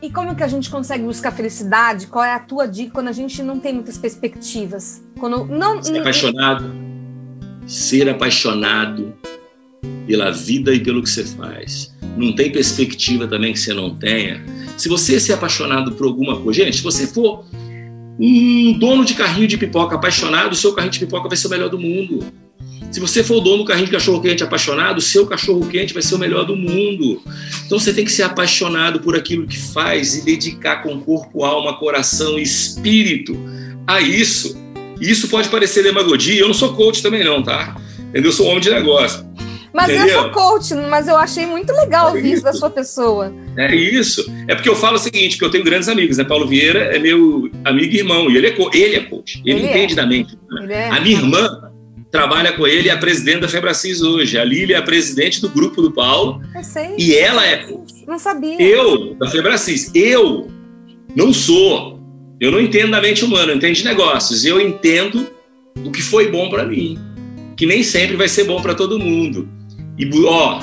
E 0.00 0.10
como 0.10 0.34
que 0.34 0.42
a 0.42 0.48
gente 0.48 0.70
consegue 0.70 1.04
buscar 1.04 1.30
felicidade? 1.30 2.06
Qual 2.06 2.24
é 2.24 2.32
a 2.32 2.38
tua 2.38 2.66
dica 2.66 2.90
quando 2.92 3.08
a 3.08 3.12
gente 3.12 3.42
não 3.42 3.60
tem 3.60 3.74
muitas 3.74 3.98
perspectivas? 3.98 5.04
Quando 5.18 5.44
não 5.44 5.82
ser 5.82 5.98
apaixonado, 5.98 6.72
ser 7.66 8.08
apaixonado 8.08 9.12
pela 10.06 10.30
vida 10.30 10.74
e 10.74 10.80
pelo 10.80 11.02
que 11.02 11.10
você 11.10 11.24
faz. 11.24 11.94
Não 12.16 12.34
tem 12.34 12.50
perspectiva 12.50 13.28
também 13.28 13.52
que 13.52 13.60
você 13.60 13.74
não 13.74 13.94
tenha. 13.94 14.42
Se 14.78 14.88
você 14.88 15.20
se 15.20 15.34
apaixonado 15.34 15.92
por 15.92 16.06
alguma 16.06 16.40
coisa, 16.40 16.64
gente, 16.64 16.78
se 16.78 16.82
você 16.82 17.06
for 17.06 17.44
um 18.18 18.78
dono 18.78 19.04
de 19.04 19.12
carrinho 19.12 19.46
de 19.46 19.58
pipoca 19.58 19.96
apaixonado, 19.96 20.52
o 20.52 20.56
seu 20.56 20.72
carrinho 20.72 20.92
de 20.92 20.98
pipoca 21.00 21.28
vai 21.28 21.36
ser 21.36 21.46
o 21.46 21.50
melhor 21.50 21.68
do 21.68 21.78
mundo. 21.78 22.24
Se 22.90 22.98
você 22.98 23.22
for 23.22 23.36
o 23.36 23.40
dono 23.40 23.58
do 23.58 23.64
carrinho 23.64 23.86
de 23.86 23.92
cachorro 23.92 24.20
quente 24.20 24.42
apaixonado, 24.42 24.98
o 24.98 25.00
seu 25.00 25.24
cachorro 25.26 25.64
quente 25.66 25.94
vai 25.94 26.02
ser 26.02 26.16
o 26.16 26.18
melhor 26.18 26.44
do 26.44 26.56
mundo. 26.56 27.22
Então 27.64 27.78
você 27.78 27.94
tem 27.94 28.04
que 28.04 28.10
ser 28.10 28.24
apaixonado 28.24 29.00
por 29.00 29.16
aquilo 29.16 29.46
que 29.46 29.56
faz 29.56 30.16
e 30.16 30.24
dedicar 30.24 30.82
com 30.82 31.00
corpo, 31.00 31.44
alma, 31.44 31.78
coração 31.78 32.38
e 32.38 32.42
espírito 32.42 33.36
a 33.86 34.00
isso. 34.00 34.58
E 35.00 35.08
isso 35.08 35.28
pode 35.28 35.48
parecer 35.48 35.84
demagogia, 35.84 36.40
eu 36.40 36.48
não 36.48 36.54
sou 36.54 36.74
coach 36.74 37.00
também 37.00 37.24
não, 37.24 37.42
tá? 37.42 37.76
Eu 38.12 38.32
sou 38.32 38.46
homem 38.46 38.60
de 38.60 38.70
negócio. 38.70 39.24
Mas 39.72 39.88
Entendeu? 39.88 40.08
eu 40.08 40.22
sou 40.22 40.30
coach, 40.30 40.74
mas 40.74 41.06
eu 41.06 41.16
achei 41.16 41.46
muito 41.46 41.72
legal 41.72 42.08
é 42.08 42.12
ouvir 42.16 42.32
isso 42.32 42.42
da 42.42 42.52
sua 42.52 42.68
pessoa. 42.68 43.32
É 43.56 43.72
isso. 43.72 44.28
É 44.48 44.54
porque 44.56 44.68
eu 44.68 44.74
falo 44.74 44.96
o 44.96 44.98
seguinte, 44.98 45.38
que 45.38 45.44
eu 45.44 45.50
tenho 45.50 45.62
grandes 45.62 45.88
amigos, 45.88 46.16
né? 46.16 46.24
Paulo 46.24 46.46
Vieira 46.46 46.94
é 46.94 46.98
meu 46.98 47.48
amigo 47.64 47.94
e 47.94 47.98
irmão, 47.98 48.28
e 48.28 48.36
ele 48.36 48.48
é, 48.48 48.56
ele 48.74 48.96
é 48.96 49.00
coach. 49.00 49.40
Ele, 49.46 49.60
ele 49.60 49.68
entende 49.68 49.92
é. 49.92 49.96
da 49.96 50.04
mente. 50.04 50.36
Né? 50.50 50.88
É. 50.88 50.90
A 50.90 51.00
minha 51.00 51.16
irmã 51.16 51.69
trabalha 52.10 52.52
com 52.52 52.66
ele, 52.66 52.88
é 52.88 52.92
a 52.92 52.98
presidente 52.98 53.40
da 53.40 53.48
Febracis 53.48 54.02
hoje. 54.02 54.38
A 54.38 54.44
Lília 54.44 54.76
é 54.76 54.78
a 54.78 54.82
presidente 54.82 55.40
do 55.40 55.48
grupo 55.48 55.80
do 55.80 55.92
Paulo. 55.92 56.42
Eu 56.54 56.64
sei. 56.64 56.94
E 56.98 57.14
ela 57.14 57.46
é. 57.46 57.66
Não 58.06 58.18
sabia. 58.18 58.60
Eu, 58.60 59.14
da 59.14 59.28
Febracis, 59.28 59.90
eu 59.94 60.50
não 61.14 61.32
sou. 61.32 62.00
Eu 62.40 62.50
não 62.50 62.60
entendo 62.60 62.90
da 62.90 63.00
mente 63.00 63.24
humana, 63.24 63.52
eu 63.52 63.56
entendo 63.56 63.74
de 63.74 63.84
negócios. 63.84 64.44
Eu 64.44 64.60
entendo 64.60 65.28
o 65.84 65.90
que 65.90 66.02
foi 66.02 66.30
bom 66.30 66.48
para 66.48 66.64
mim, 66.64 66.98
que 67.56 67.66
nem 67.66 67.82
sempre 67.82 68.16
vai 68.16 68.28
ser 68.28 68.44
bom 68.44 68.60
para 68.60 68.74
todo 68.74 68.98
mundo. 68.98 69.48
E, 69.98 70.08
ó, 70.24 70.60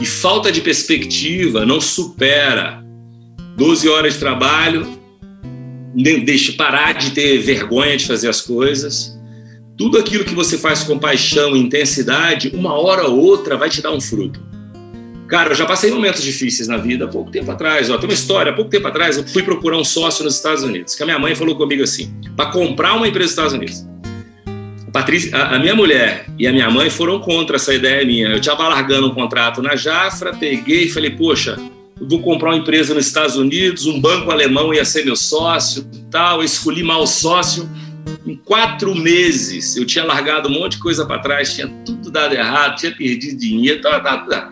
e 0.00 0.06
falta 0.06 0.50
de 0.50 0.60
perspectiva 0.60 1.66
não 1.66 1.80
supera 1.80 2.82
12 3.56 3.88
horas 3.88 4.14
de 4.14 4.20
trabalho, 4.20 4.98
deixe 5.94 6.52
parar 6.52 6.94
de 6.94 7.10
ter 7.10 7.38
vergonha 7.38 7.96
de 7.96 8.06
fazer 8.06 8.28
as 8.28 8.40
coisas 8.40 9.21
tudo 9.76 9.98
aquilo 9.98 10.24
que 10.24 10.34
você 10.34 10.58
faz 10.58 10.84
com 10.84 10.98
paixão 10.98 11.56
e 11.56 11.60
intensidade, 11.60 12.52
uma 12.54 12.74
hora 12.74 13.08
ou 13.08 13.18
outra 13.18 13.56
vai 13.56 13.70
te 13.70 13.80
dar 13.80 13.92
um 13.92 14.00
fruto. 14.00 14.40
Cara, 15.28 15.52
eu 15.52 15.54
já 15.54 15.64
passei 15.64 15.90
momentos 15.90 16.22
difíceis 16.22 16.68
na 16.68 16.76
vida 16.76 17.06
há 17.06 17.08
pouco 17.08 17.30
tempo 17.30 17.50
atrás. 17.50 17.88
Ó, 17.88 17.96
tem 17.96 18.06
uma 18.06 18.14
história, 18.14 18.52
há 18.52 18.54
pouco 18.54 18.70
tempo 18.70 18.86
atrás 18.86 19.16
eu 19.16 19.26
fui 19.26 19.42
procurar 19.42 19.78
um 19.78 19.84
sócio 19.84 20.24
nos 20.24 20.36
Estados 20.36 20.62
Unidos, 20.62 20.94
que 20.94 21.02
a 21.02 21.06
minha 21.06 21.18
mãe 21.18 21.34
falou 21.34 21.56
comigo 21.56 21.82
assim, 21.82 22.14
para 22.36 22.50
comprar 22.50 22.94
uma 22.94 23.08
empresa 23.08 23.24
nos 23.24 23.30
Estados 23.30 23.52
Unidos. 23.54 23.86
A, 24.86 24.90
Patrícia, 24.90 25.34
a, 25.34 25.58
minha 25.58 25.74
mulher 25.74 26.26
e 26.38 26.46
a 26.46 26.52
minha 26.52 26.70
mãe 26.70 26.90
foram 26.90 27.18
contra 27.18 27.56
essa 27.56 27.72
ideia 27.72 28.04
minha. 28.04 28.28
Eu 28.28 28.40
estava 28.40 28.68
largando 28.68 29.06
um 29.06 29.14
contrato 29.14 29.62
na 29.62 29.74
Jafra, 29.74 30.34
peguei 30.34 30.84
e 30.84 30.90
falei, 30.90 31.10
poxa, 31.10 31.58
vou 31.98 32.20
comprar 32.20 32.50
uma 32.50 32.58
empresa 32.58 32.92
nos 32.92 33.06
Estados 33.06 33.36
Unidos, 33.36 33.86
um 33.86 33.98
banco 33.98 34.30
alemão 34.30 34.74
ia 34.74 34.84
ser 34.84 35.02
meu 35.02 35.16
sócio, 35.16 35.86
tal. 36.10 36.40
Eu 36.40 36.44
escolhi 36.44 36.82
mal 36.82 37.06
sócio 37.06 37.66
em 38.26 38.36
quatro 38.36 38.94
meses, 38.94 39.76
eu 39.76 39.84
tinha 39.84 40.04
largado 40.04 40.48
um 40.48 40.52
monte 40.52 40.72
de 40.72 40.78
coisa 40.78 41.04
para 41.04 41.18
trás, 41.18 41.54
tinha 41.54 41.68
tudo 41.84 42.10
dado 42.10 42.34
errado, 42.34 42.76
tinha 42.76 42.92
perdido 42.94 43.38
dinheiro, 43.38 43.80
tá, 43.80 44.00
tá, 44.00 44.18
tá. 44.18 44.50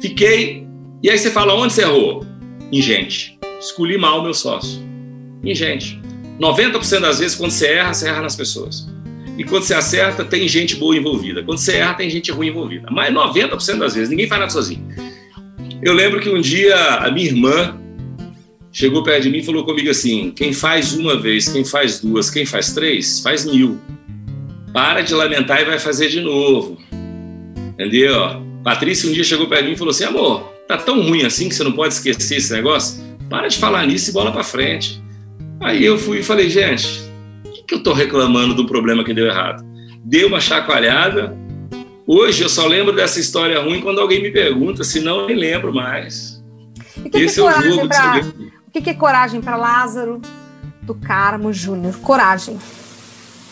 Fiquei. 0.00 0.66
E 1.02 1.10
aí 1.10 1.18
você 1.18 1.30
fala, 1.30 1.54
onde 1.54 1.72
você 1.72 1.82
errou? 1.82 2.26
Em 2.70 2.82
gente. 2.82 3.38
Escolhi 3.58 3.96
mal 3.96 4.20
o 4.20 4.22
meu 4.22 4.34
sócio. 4.34 4.82
Em 5.42 5.54
gente. 5.54 6.00
90% 6.40 7.00
das 7.00 7.18
vezes, 7.18 7.36
quando 7.36 7.50
você 7.50 7.68
erra, 7.68 7.94
você 7.94 8.08
erra 8.08 8.22
nas 8.22 8.36
pessoas. 8.36 8.86
E 9.36 9.44
quando 9.44 9.64
você 9.64 9.74
acerta, 9.74 10.24
tem 10.24 10.46
gente 10.48 10.76
boa 10.76 10.96
envolvida. 10.96 11.42
Quando 11.42 11.58
você 11.58 11.76
erra, 11.76 11.94
tem 11.94 12.08
gente 12.10 12.30
ruim 12.30 12.48
envolvida. 12.48 12.88
Mas 12.90 13.12
90% 13.12 13.78
das 13.78 13.94
vezes, 13.94 14.10
ninguém 14.10 14.28
faz 14.28 14.40
nada 14.40 14.52
sozinho. 14.52 14.86
Eu 15.82 15.92
lembro 15.92 16.20
que 16.20 16.28
um 16.28 16.40
dia 16.40 16.76
a 16.76 17.10
minha 17.10 17.26
irmã 17.26 17.78
chegou 18.74 19.04
perto 19.04 19.22
de 19.22 19.30
mim 19.30 19.38
e 19.38 19.44
falou 19.44 19.64
comigo 19.64 19.88
assim: 19.88 20.32
quem 20.32 20.52
faz 20.52 20.92
uma 20.92 21.18
vez, 21.18 21.48
quem 21.48 21.64
faz 21.64 22.00
duas, 22.00 22.28
quem 22.28 22.44
faz 22.44 22.74
três, 22.74 23.20
faz 23.20 23.46
mil. 23.46 23.80
Para 24.72 25.02
de 25.02 25.14
lamentar 25.14 25.62
e 25.62 25.64
vai 25.64 25.78
fazer 25.78 26.08
de 26.08 26.20
novo. 26.20 26.76
Entendeu? 27.72 28.42
Patrícia 28.64 29.08
um 29.08 29.12
dia 29.12 29.22
chegou 29.22 29.46
perto 29.46 29.62
de 29.62 29.68
mim 29.68 29.74
e 29.74 29.78
falou 29.78 29.92
assim: 29.92 30.04
amor, 30.04 30.52
tá 30.66 30.76
tão 30.76 31.00
ruim 31.00 31.24
assim 31.24 31.48
que 31.48 31.54
você 31.54 31.62
não 31.62 31.72
pode 31.72 31.94
esquecer 31.94 32.36
esse 32.36 32.52
negócio? 32.52 33.02
Para 33.30 33.46
de 33.46 33.56
falar 33.56 33.86
nisso 33.86 34.10
e 34.10 34.12
bola 34.12 34.32
para 34.32 34.42
frente. 34.42 35.00
Aí 35.60 35.84
eu 35.84 35.96
fui 35.96 36.18
e 36.18 36.22
falei: 36.22 36.50
gente, 36.50 36.86
o 37.44 37.52
que, 37.52 37.62
que 37.62 37.74
eu 37.74 37.82
tô 37.82 37.92
reclamando 37.92 38.54
do 38.54 38.66
problema 38.66 39.04
que 39.04 39.14
deu 39.14 39.26
errado? 39.26 39.64
Deu 40.04 40.26
uma 40.26 40.40
chacoalhada. 40.40 41.38
Hoje 42.06 42.42
eu 42.42 42.50
só 42.50 42.66
lembro 42.66 42.92
dessa 42.92 43.18
história 43.18 43.58
ruim 43.60 43.80
quando 43.80 43.98
alguém 43.98 44.20
me 44.20 44.30
pergunta, 44.30 44.84
senão 44.84 45.20
eu 45.20 45.26
nem 45.26 45.36
lembro 45.36 45.72
mais. 45.72 46.44
Que 47.10 47.22
Esse 47.22 47.40
que 47.40 47.46
é 47.46 47.58
o 47.58 47.62
jogo 47.62 47.88
pra... 47.88 48.20
O 48.20 48.43
que 48.82 48.90
é 48.90 48.94
coragem 48.94 49.40
para 49.40 49.56
Lázaro 49.56 50.20
do 50.82 50.94
Carmo 50.94 51.52
Júnior? 51.52 51.96
Coragem. 52.00 52.58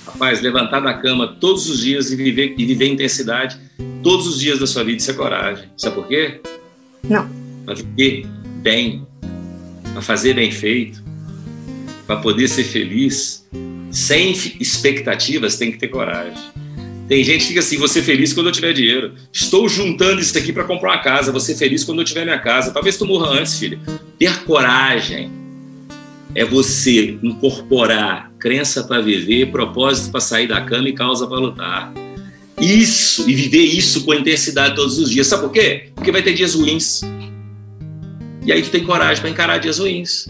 Rapaz, 0.07 0.41
levantar 0.41 0.81
da 0.81 0.95
cama 0.95 1.29
todos 1.41 1.69
os 1.71 1.81
dias 1.81 2.11
e 2.11 2.17
viver, 2.17 2.55
e 2.59 2.65
viver 2.65 2.89
intensidade 2.89 3.59
todos 4.03 4.27
os 4.27 4.41
dias 4.41 4.59
da 4.59 4.67
sua 4.67 4.83
vida, 4.83 4.99
isso 4.99 5.11
é 5.11 5.15
coragem. 5.15 5.69
Sabe 5.77 5.95
por 5.95 6.09
quê? 6.09 6.41
Não. 7.05 7.29
Para 7.65 7.75
viver 7.75 8.27
bem, 8.63 9.07
para 9.93 10.03
fazer 10.03 10.35
bem 10.35 10.51
feito, 10.51 11.03
para 12.07 12.17
poder 12.17 12.49
ser 12.49 12.65
feliz, 12.65 13.49
sem 13.91 14.33
expectativas, 14.33 15.57
tem 15.57 15.71
que 15.71 15.79
ter 15.79 15.89
coragem. 15.89 16.43
Tem 17.09 17.23
gente 17.25 17.41
que 17.41 17.49
fica 17.49 17.61
assim, 17.61 17.87
ser 17.89 18.03
feliz 18.03 18.33
quando 18.33 18.47
eu 18.47 18.53
tiver 18.53 18.73
dinheiro. 18.73 19.15
Estou 19.33 19.69
juntando 19.69 20.21
isso 20.21 20.37
aqui 20.37 20.53
para 20.53 20.65
comprar 20.65 20.91
uma 20.91 21.03
casa, 21.03 21.39
ser 21.41 21.57
feliz 21.57 21.85
quando 21.85 22.01
eu 22.01 22.05
tiver 22.05 22.25
minha 22.25 22.39
casa. 22.39 22.71
Talvez 22.71 22.97
tu 22.97 23.07
morra 23.07 23.29
antes, 23.39 23.59
filha. 23.59 23.79
Ter 24.19 24.45
coragem 24.45 25.31
é 26.35 26.45
você 26.45 27.19
incorporar 27.23 28.33
crença 28.39 28.83
para 28.85 29.01
viver, 29.01 29.51
propósito 29.51 30.11
para 30.11 30.21
sair 30.21 30.47
da 30.47 30.61
cama 30.61 30.89
e 30.89 30.93
causa 30.93 31.27
para 31.27 31.39
lutar. 31.39 31.93
Isso, 32.61 33.29
e 33.29 33.35
viver 33.35 33.65
isso 33.65 34.05
com 34.05 34.15
intensidade 34.15 34.77
todos 34.77 34.99
os 34.99 35.11
dias. 35.11 35.27
Sabe 35.27 35.43
por 35.43 35.53
quê? 35.53 35.89
Porque 35.95 36.13
vai 36.13 36.23
ter 36.23 36.33
dias 36.33 36.55
ruins. 36.55 37.03
E 38.45 38.53
aí 38.53 38.63
tu 38.63 38.71
tem 38.71 38.85
coragem 38.85 39.21
para 39.21 39.31
encarar 39.31 39.59
dias 39.59 39.79
ruins. 39.79 40.27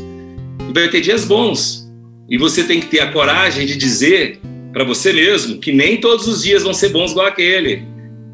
E 0.68 0.72
vai 0.72 0.88
ter 0.88 1.00
dias 1.00 1.24
bons. 1.24 1.88
E 2.28 2.38
você 2.38 2.64
tem 2.64 2.80
que 2.80 2.86
ter 2.86 3.00
a 3.00 3.12
coragem 3.12 3.66
de 3.66 3.76
dizer 3.76 4.40
para 4.72 4.84
você 4.84 5.12
mesmo 5.12 5.58
que 5.58 5.72
nem 5.72 5.98
todos 5.98 6.26
os 6.26 6.42
dias 6.42 6.62
vão 6.62 6.72
ser 6.72 6.88
bons 6.88 7.10
igual 7.12 7.26
aquele. 7.26 7.84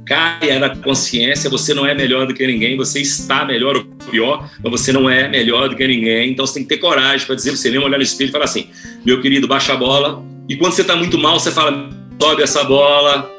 Caia 0.06 0.58
na 0.58 0.74
consciência, 0.74 1.50
você 1.50 1.74
não 1.74 1.84
é 1.84 1.94
melhor 1.94 2.26
do 2.26 2.32
que 2.32 2.46
ninguém, 2.46 2.78
você 2.78 3.00
está 3.00 3.44
melhor 3.44 3.76
ou 3.76 3.84
pior, 4.10 4.50
mas 4.62 4.70
você 4.70 4.90
não 4.90 5.10
é 5.10 5.28
melhor 5.28 5.68
do 5.68 5.76
que 5.76 5.86
ninguém. 5.86 6.30
Então 6.30 6.46
você 6.46 6.54
tem 6.54 6.62
que 6.62 6.68
ter 6.70 6.78
coragem 6.78 7.26
para 7.26 7.34
dizer, 7.34 7.50
você 7.50 7.70
mesmo 7.70 7.84
olhar 7.84 7.98
no 7.98 8.02
espelho 8.02 8.28
e 8.28 8.32
falar 8.32 8.46
assim: 8.46 8.68
meu 9.04 9.20
querido, 9.20 9.46
baixa 9.46 9.74
a 9.74 9.76
bola. 9.76 10.24
E 10.48 10.56
quando 10.56 10.72
você 10.72 10.80
está 10.80 10.96
muito 10.96 11.18
mal, 11.18 11.38
você 11.38 11.50
fala: 11.50 11.90
sobe 12.20 12.42
essa 12.42 12.64
bola. 12.64 13.30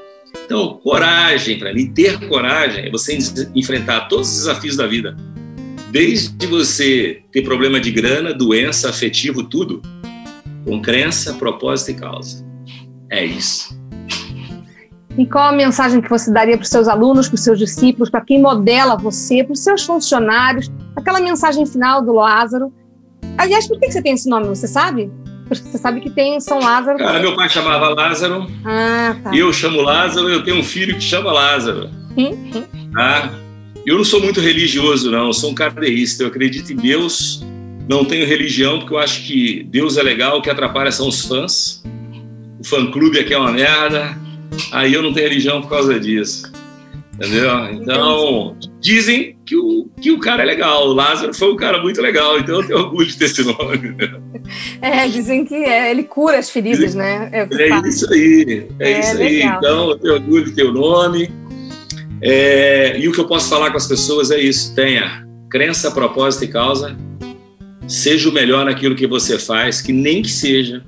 Então, 0.45 0.79
coragem, 0.83 1.57
para 1.57 1.73
mim, 1.73 1.91
ter 1.91 2.19
coragem 2.27 2.85
é 2.85 2.89
você 2.91 3.17
enfrentar 3.55 4.01
todos 4.01 4.29
os 4.29 4.37
desafios 4.37 4.75
da 4.75 4.85
vida. 4.85 5.17
Desde 5.89 6.45
você 6.45 7.23
ter 7.31 7.41
problema 7.41 7.79
de 7.79 7.89
grana, 7.89 8.31
doença, 8.31 8.89
afetivo, 8.89 9.43
tudo, 9.43 9.81
com 10.65 10.79
crença, 10.81 11.33
propósito 11.33 11.91
e 11.91 11.93
causa. 11.95 12.48
É 13.09 13.25
isso. 13.25 13.77
E 15.17 15.25
qual 15.25 15.49
a 15.49 15.51
mensagem 15.51 15.99
que 15.99 16.09
você 16.09 16.31
daria 16.31 16.55
para 16.55 16.63
os 16.63 16.69
seus 16.69 16.87
alunos, 16.87 17.27
para 17.27 17.35
os 17.35 17.43
seus 17.43 17.59
discípulos, 17.59 18.09
para 18.09 18.21
quem 18.21 18.41
modela 18.41 18.95
você, 18.95 19.43
para 19.43 19.53
os 19.53 19.59
seus 19.59 19.83
funcionários? 19.83 20.71
Aquela 20.95 21.19
mensagem 21.19 21.65
final 21.65 22.01
do 22.01 22.13
Lázaro. 22.13 22.71
Aliás, 23.37 23.67
por 23.67 23.79
que 23.79 23.91
você 23.91 24.01
tem 24.01 24.13
esse 24.13 24.29
nome? 24.29 24.47
Você 24.47 24.67
sabe? 24.67 25.11
Porque 25.47 25.63
você 25.63 25.77
sabe 25.77 25.99
que 25.99 26.09
tem 26.09 26.39
São 26.39 26.59
Lázaro. 26.59 26.97
Cara, 26.99 27.19
meu 27.19 27.35
pai 27.35 27.49
chamava 27.49 27.89
Lázaro. 27.89 28.47
Ah, 28.63 29.15
tá. 29.23 29.35
Eu 29.35 29.51
chamo 29.51 29.81
Lázaro, 29.81 30.29
eu 30.29 30.43
tenho 30.43 30.57
um 30.57 30.63
filho 30.63 30.95
que 30.95 31.03
chama 31.03 31.31
Lázaro. 31.31 31.89
Hum, 32.15 32.37
hum. 32.55 32.63
Ah, 32.95 33.29
eu 33.85 33.97
não 33.97 34.05
sou 34.05 34.21
muito 34.21 34.39
religioso, 34.39 35.09
não. 35.09 35.27
Eu 35.27 35.33
sou 35.33 35.49
um 35.49 35.55
cardeísta. 35.55 36.23
Eu 36.23 36.27
acredito 36.27 36.71
em 36.71 36.75
Deus. 36.75 37.43
Não 37.89 38.05
tenho 38.05 38.27
religião, 38.27 38.79
porque 38.79 38.93
eu 38.93 38.99
acho 38.99 39.25
que 39.25 39.63
Deus 39.63 39.97
é 39.97 40.03
legal, 40.03 40.37
o 40.37 40.41
que 40.41 40.49
atrapalha 40.49 40.91
são 40.91 41.07
os 41.07 41.25
fãs 41.25 41.83
o 42.59 42.63
fã-clube 42.63 43.19
aqui 43.19 43.33
é 43.33 43.37
uma 43.37 43.51
merda, 43.51 44.17
aí 44.71 44.93
eu 44.93 45.01
não 45.01 45.13
tenho 45.13 45.27
religião 45.27 45.61
por 45.61 45.69
causa 45.69 45.99
disso. 45.99 46.51
Entendeu? 47.13 47.51
Então, 47.73 48.55
dizem 48.79 49.35
que 49.45 49.53
o, 49.53 49.89
que 49.99 50.09
o 50.09 50.19
cara 50.19 50.41
é 50.41 50.45
legal. 50.45 50.87
O 50.87 50.93
Lázaro 50.93 51.33
foi 51.33 51.51
um 51.51 51.57
cara 51.57 51.81
muito 51.81 52.01
legal, 52.01 52.39
então 52.39 52.61
eu 52.61 52.65
tenho 52.65 52.79
orgulho 52.79 53.05
de 53.05 53.17
ter 53.17 53.25
esse 53.25 53.43
nome. 53.43 53.95
É, 54.81 55.07
dizem 55.07 55.45
que 55.45 55.53
é, 55.53 55.91
ele 55.91 56.03
cura 56.03 56.39
as 56.39 56.49
feridas, 56.49 56.95
né? 56.95 57.29
É, 57.31 57.41
é 57.41 57.87
isso 57.87 58.11
aí, 58.11 58.67
é, 58.79 58.91
é 58.93 58.99
isso 58.99 59.17
legal. 59.17 59.51
aí. 59.51 59.57
Então, 59.57 59.89
eu 59.89 59.99
tenho 59.99 60.13
orgulho 60.15 60.45
de 60.45 60.51
ter 60.53 60.63
o 60.63 60.71
nome. 60.71 61.29
É, 62.19 62.99
e 62.99 63.07
o 63.07 63.11
que 63.11 63.19
eu 63.19 63.27
posso 63.27 63.47
falar 63.47 63.69
com 63.69 63.77
as 63.77 63.85
pessoas 63.85 64.31
é 64.31 64.39
isso: 64.39 64.73
tenha 64.73 65.27
crença, 65.51 65.91
propósito 65.91 66.45
e 66.45 66.47
causa. 66.47 66.97
Seja 67.87 68.29
o 68.29 68.31
melhor 68.31 68.65
naquilo 68.65 68.95
que 68.95 69.05
você 69.05 69.37
faz, 69.37 69.81
que 69.81 69.91
nem 69.91 70.23
que 70.23 70.31
seja 70.31 70.83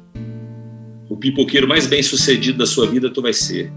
pipoqueiro 1.21 1.67
mais 1.67 1.87
bem 1.87 2.03
sucedido 2.03 2.57
da 2.57 2.65
sua 2.65 2.85
vida, 2.85 3.09
tu 3.09 3.21
vai 3.21 3.31
ser 3.31 3.71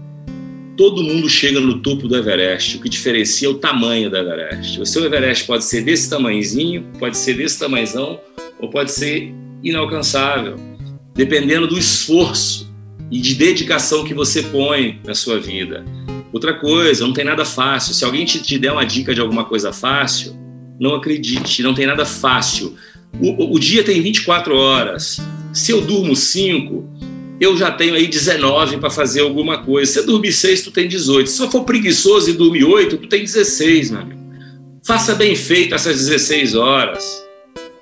todo 0.75 1.03
mundo 1.03 1.29
chega 1.29 1.59
no 1.59 1.79
topo 1.79 2.07
do 2.07 2.15
Everest. 2.15 2.77
O 2.77 2.81
que 2.81 2.89
diferencia 2.89 3.47
é 3.47 3.51
o 3.51 3.55
tamanho 3.55 4.09
do 4.09 4.17
Everest. 4.17 4.79
O 4.79 4.85
seu 4.85 5.03
Everest 5.05 5.45
pode 5.45 5.63
ser 5.63 5.81
desse 5.81 6.09
tamanhozinho, 6.09 6.85
pode 6.99 7.17
ser 7.17 7.35
desse 7.35 7.59
tamanhozão, 7.59 8.19
ou 8.59 8.69
pode 8.69 8.91
ser 8.91 9.33
inalcançável, 9.63 10.55
dependendo 11.13 11.67
do 11.67 11.77
esforço 11.77 12.73
e 13.09 13.19
de 13.19 13.35
dedicação 13.35 14.03
que 14.03 14.13
você 14.13 14.43
põe 14.43 14.99
na 15.05 15.13
sua 15.13 15.39
vida. 15.39 15.85
Outra 16.33 16.53
coisa, 16.53 17.05
não 17.05 17.13
tem 17.13 17.23
nada 17.23 17.45
fácil. 17.45 17.93
Se 17.93 18.03
alguém 18.03 18.25
te, 18.25 18.41
te 18.41 18.59
der 18.59 18.71
uma 18.71 18.85
dica 18.85 19.13
de 19.15 19.21
alguma 19.21 19.45
coisa 19.45 19.71
fácil, 19.71 20.35
não 20.79 20.95
acredite, 20.95 21.63
não 21.63 21.73
tem 21.73 21.85
nada 21.85 22.05
fácil. 22.05 22.75
O, 23.21 23.55
o 23.55 23.59
dia 23.59 23.83
tem 23.83 24.01
24 24.01 24.53
horas. 24.55 25.21
Se 25.53 25.71
eu 25.71 25.79
durmo 25.79 26.15
5, 26.15 26.94
eu 27.39 27.57
já 27.57 27.71
tenho 27.71 27.95
aí 27.95 28.07
19 28.07 28.77
para 28.77 28.89
fazer 28.89 29.21
alguma 29.21 29.63
coisa. 29.63 29.91
Se 29.91 29.99
você 29.99 30.05
dormir 30.05 30.31
6, 30.31 30.61
tu 30.63 30.71
tem 30.71 30.87
18. 30.87 31.29
Se 31.29 31.37
você 31.37 31.51
for 31.51 31.63
preguiçoso 31.63 32.29
e 32.29 32.33
dormir 32.33 32.63
8, 32.63 32.97
tu 32.97 33.07
tem 33.07 33.23
16, 33.23 33.91
meu 33.91 34.01
amigo. 34.01 34.21
Faça 34.83 35.15
bem 35.15 35.35
feito 35.35 35.73
essas 35.73 35.97
16 35.97 36.55
horas, 36.55 37.25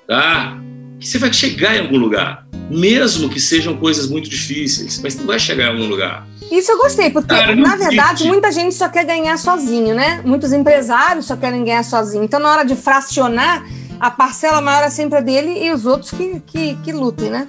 tá? 0.08 0.58
Que 0.98 1.06
você 1.06 1.18
vai 1.18 1.32
chegar 1.32 1.76
em 1.76 1.80
algum 1.80 1.98
lugar, 1.98 2.46
mesmo 2.70 3.28
que 3.28 3.38
sejam 3.38 3.76
coisas 3.76 4.08
muito 4.08 4.28
difíceis, 4.28 5.00
mas 5.02 5.14
tu 5.14 5.24
vai 5.24 5.38
chegar 5.38 5.66
em 5.66 5.76
algum 5.76 5.86
lugar. 5.86 6.26
Isso 6.50 6.72
eu 6.72 6.78
gostei, 6.78 7.10
porque 7.10 7.28
Cara, 7.28 7.54
na 7.54 7.76
verdade 7.76 8.24
muita 8.24 8.50
gente 8.50 8.74
só 8.74 8.88
quer 8.88 9.04
ganhar 9.04 9.36
sozinho, 9.36 9.94
né? 9.94 10.22
Muitos 10.24 10.52
empresários 10.52 11.26
só 11.26 11.36
querem 11.36 11.64
ganhar 11.64 11.82
sozinho. 11.82 12.24
Então 12.24 12.40
na 12.40 12.50
hora 12.50 12.64
de 12.64 12.74
fracionar, 12.74 13.66
a 14.00 14.10
parcela 14.10 14.60
maior 14.60 14.84
é 14.84 14.90
sempre 14.90 15.18
a 15.18 15.20
dele 15.20 15.64
e 15.64 15.70
os 15.72 15.84
outros 15.84 16.10
que, 16.10 16.40
que, 16.46 16.76
que 16.76 16.92
lutem, 16.92 17.30
né? 17.30 17.48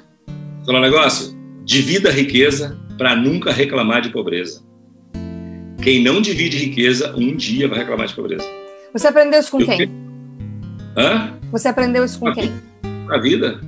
Falar 0.66 0.80
um 0.80 0.82
negócio? 0.82 1.35
Divida 1.66 2.10
a 2.10 2.12
riqueza 2.12 2.78
para 2.96 3.16
nunca 3.16 3.52
reclamar 3.52 4.00
de 4.00 4.10
pobreza. 4.10 4.62
Quem 5.82 6.04
não 6.04 6.22
divide 6.22 6.58
riqueza, 6.58 7.16
um 7.18 7.36
dia 7.36 7.68
vai 7.68 7.80
reclamar 7.80 8.08
de 8.08 8.14
pobreza. 8.14 8.46
Você 8.94 9.08
aprendeu 9.08 9.40
isso 9.40 9.50
com 9.50 9.60
eu 9.60 9.66
quem? 9.66 9.92
Hã? 10.96 11.34
Você 11.52 11.68
aprendeu 11.68 12.06
isso 12.06 12.20
com, 12.20 12.32
quem? 12.34 12.52
Com 13.08 13.14
a 13.14 13.18
vida. 13.18 13.60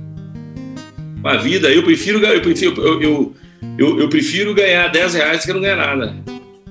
Com 1.20 1.28
a 1.28 1.36
vida. 1.38 1.68
Eu 1.70 1.82
prefiro, 1.82 2.24
eu 2.24 2.40
prefiro, 2.40 2.80
eu, 2.80 3.02
eu, 3.02 3.34
eu, 3.76 4.00
eu 4.00 4.08
prefiro 4.08 4.54
ganhar 4.54 4.86
10 4.86 5.14
reais 5.14 5.44
que 5.44 5.52
não 5.52 5.60
ganhar 5.60 5.76
nada. 5.76 6.14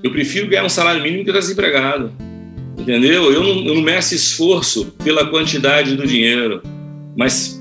Eu 0.01 0.11
prefiro 0.11 0.47
ganhar 0.47 0.63
um 0.63 0.69
salário 0.69 1.03
mínimo 1.03 1.25
que 1.25 1.29
estar 1.29 1.41
desempregado. 1.41 2.13
Entendeu? 2.77 3.33
Eu 3.33 3.43
não, 3.43 3.65
eu 3.65 3.75
não 3.75 3.81
meço 3.81 4.15
esforço 4.15 4.93
pela 5.03 5.25
quantidade 5.29 5.93
do 5.93 6.07
dinheiro, 6.07 6.61
mas 7.17 7.56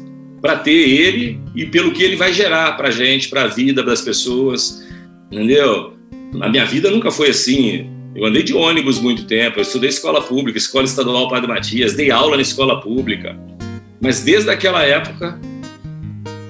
para 0.46 0.58
ter 0.58 0.70
ele 0.70 1.40
e 1.56 1.66
pelo 1.66 1.90
que 1.90 2.04
ele 2.04 2.14
vai 2.14 2.32
gerar 2.32 2.76
para 2.76 2.86
a 2.86 2.90
gente, 2.92 3.28
para 3.28 3.42
a 3.42 3.46
vida 3.48 3.82
das 3.82 4.00
pessoas, 4.00 4.86
entendeu? 5.28 5.94
A 6.40 6.48
minha 6.48 6.64
vida 6.64 6.88
nunca 6.88 7.10
foi 7.10 7.30
assim. 7.30 7.90
Eu 8.14 8.24
andei 8.24 8.44
de 8.44 8.54
ônibus 8.54 9.00
muito 9.00 9.24
tempo, 9.26 9.58
eu 9.58 9.62
estudei 9.62 9.90
escola 9.90 10.22
pública, 10.22 10.56
escola 10.56 10.84
estadual 10.84 11.28
Padre 11.28 11.48
Matias, 11.48 11.94
dei 11.94 12.12
aula 12.12 12.36
na 12.36 12.42
escola 12.42 12.80
pública. 12.80 13.36
Mas 14.00 14.22
desde 14.22 14.48
aquela 14.48 14.84
época, 14.84 15.36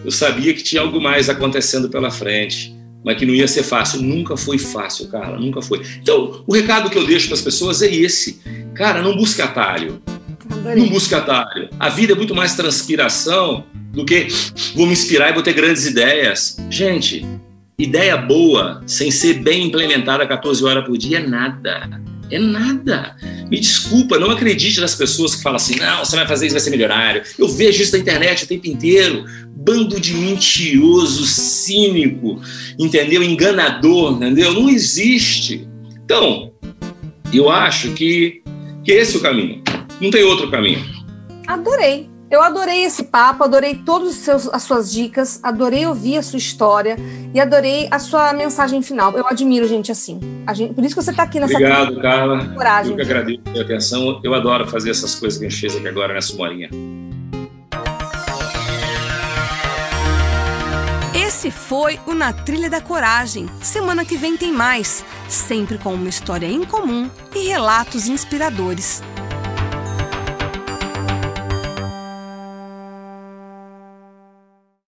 eu 0.04 0.10
sabia 0.10 0.52
que 0.52 0.62
tinha 0.62 0.82
algo 0.82 1.00
mais 1.00 1.30
acontecendo 1.30 1.88
pela 1.88 2.10
frente, 2.10 2.76
mas 3.02 3.16
que 3.16 3.24
não 3.24 3.32
ia 3.32 3.48
ser 3.48 3.62
fácil. 3.62 4.02
Nunca 4.02 4.36
foi 4.36 4.58
fácil, 4.58 5.08
Carla, 5.08 5.40
nunca 5.40 5.62
foi. 5.62 5.80
Então, 6.02 6.44
o 6.46 6.52
recado 6.54 6.90
que 6.90 6.98
eu 6.98 7.06
deixo 7.06 7.28
para 7.28 7.36
as 7.36 7.42
pessoas 7.42 7.80
é 7.80 7.90
esse. 7.90 8.42
Cara, 8.74 9.00
não 9.00 9.16
busque 9.16 9.40
atalho. 9.40 10.02
Adorei. 10.50 10.82
Não 10.82 10.90
busque 10.90 11.14
atalho. 11.14 11.70
A 11.80 11.88
vida 11.88 12.12
é 12.12 12.14
muito 12.16 12.34
mais 12.34 12.54
transpiração 12.54 13.64
do 13.96 14.04
que 14.04 14.28
vou 14.74 14.86
me 14.86 14.92
inspirar 14.92 15.30
e 15.30 15.32
vou 15.32 15.42
ter 15.42 15.54
grandes 15.54 15.86
ideias. 15.86 16.58
Gente, 16.70 17.26
ideia 17.78 18.16
boa, 18.16 18.82
sem 18.86 19.10
ser 19.10 19.42
bem 19.42 19.66
implementada 19.66 20.26
14 20.26 20.62
horas 20.62 20.84
por 20.84 20.98
dia, 20.98 21.18
é 21.18 21.26
nada. 21.26 22.00
É 22.30 22.38
nada. 22.38 23.16
Me 23.48 23.58
desculpa, 23.58 24.18
não 24.18 24.30
acredite 24.30 24.80
nas 24.80 24.94
pessoas 24.94 25.34
que 25.34 25.42
falam 25.42 25.56
assim, 25.56 25.76
não, 25.76 26.04
você 26.04 26.14
vai 26.14 26.26
fazer 26.26 26.46
isso, 26.46 26.54
vai 26.54 26.60
ser 26.60 26.70
milionário. 26.70 27.22
Eu 27.38 27.48
vejo 27.48 27.82
isso 27.82 27.92
na 27.92 27.98
internet 27.98 28.44
o 28.44 28.48
tempo 28.48 28.66
inteiro. 28.66 29.24
Bando 29.54 29.98
de 29.98 30.12
mentiroso, 30.12 31.24
cínico, 31.24 32.40
entendeu? 32.78 33.22
Enganador, 33.22 34.16
entendeu? 34.16 34.52
Não 34.52 34.68
existe. 34.68 35.66
Então, 36.04 36.52
eu 37.32 37.48
acho 37.48 37.92
que, 37.92 38.42
que 38.84 38.92
esse 38.92 39.16
é 39.16 39.18
o 39.18 39.22
caminho. 39.22 39.62
Não 40.00 40.10
tem 40.10 40.22
outro 40.22 40.50
caminho. 40.50 40.84
Adorei. 41.46 42.15
Eu 42.28 42.42
adorei 42.42 42.82
esse 42.82 43.04
papo, 43.04 43.44
adorei 43.44 43.76
todas 43.76 44.28
as 44.28 44.62
suas 44.64 44.90
dicas, 44.90 45.38
adorei 45.44 45.86
ouvir 45.86 46.18
a 46.18 46.22
sua 46.22 46.38
história 46.38 46.96
e 47.32 47.38
adorei 47.38 47.86
a 47.88 48.00
sua 48.00 48.32
mensagem 48.32 48.82
final. 48.82 49.16
Eu 49.16 49.26
admiro 49.28 49.68
gente 49.68 49.92
assim. 49.92 50.18
Gente, 50.52 50.74
por 50.74 50.84
isso 50.84 50.96
que 50.96 51.02
você 51.02 51.12
está 51.12 51.22
aqui 51.22 51.38
nessa 51.38 51.54
Obrigado, 51.54 52.00
Carla. 52.00 52.48
Coragem. 52.52 52.92
Eu 52.92 52.96
que 52.96 53.02
agradeço 53.02 53.40
a 53.56 53.60
atenção. 53.60 54.20
Eu 54.24 54.34
adoro 54.34 54.66
fazer 54.66 54.90
essas 54.90 55.14
coisas 55.14 55.38
que 55.38 55.46
a 55.46 55.48
gente 55.48 55.60
fez 55.60 55.76
aqui 55.76 55.86
agora 55.86 56.14
nessa 56.14 56.34
morinha. 56.34 56.68
Esse 61.14 61.50
foi 61.52 62.00
o 62.06 62.12
Na 62.12 62.32
Trilha 62.32 62.68
da 62.68 62.80
Coragem. 62.80 63.46
Semana 63.60 64.04
que 64.04 64.16
vem 64.16 64.36
tem 64.36 64.52
mais, 64.52 65.04
sempre 65.28 65.78
com 65.78 65.94
uma 65.94 66.08
história 66.08 66.46
em 66.46 66.64
comum 66.64 67.08
e 67.34 67.46
relatos 67.46 68.08
inspiradores. 68.08 69.00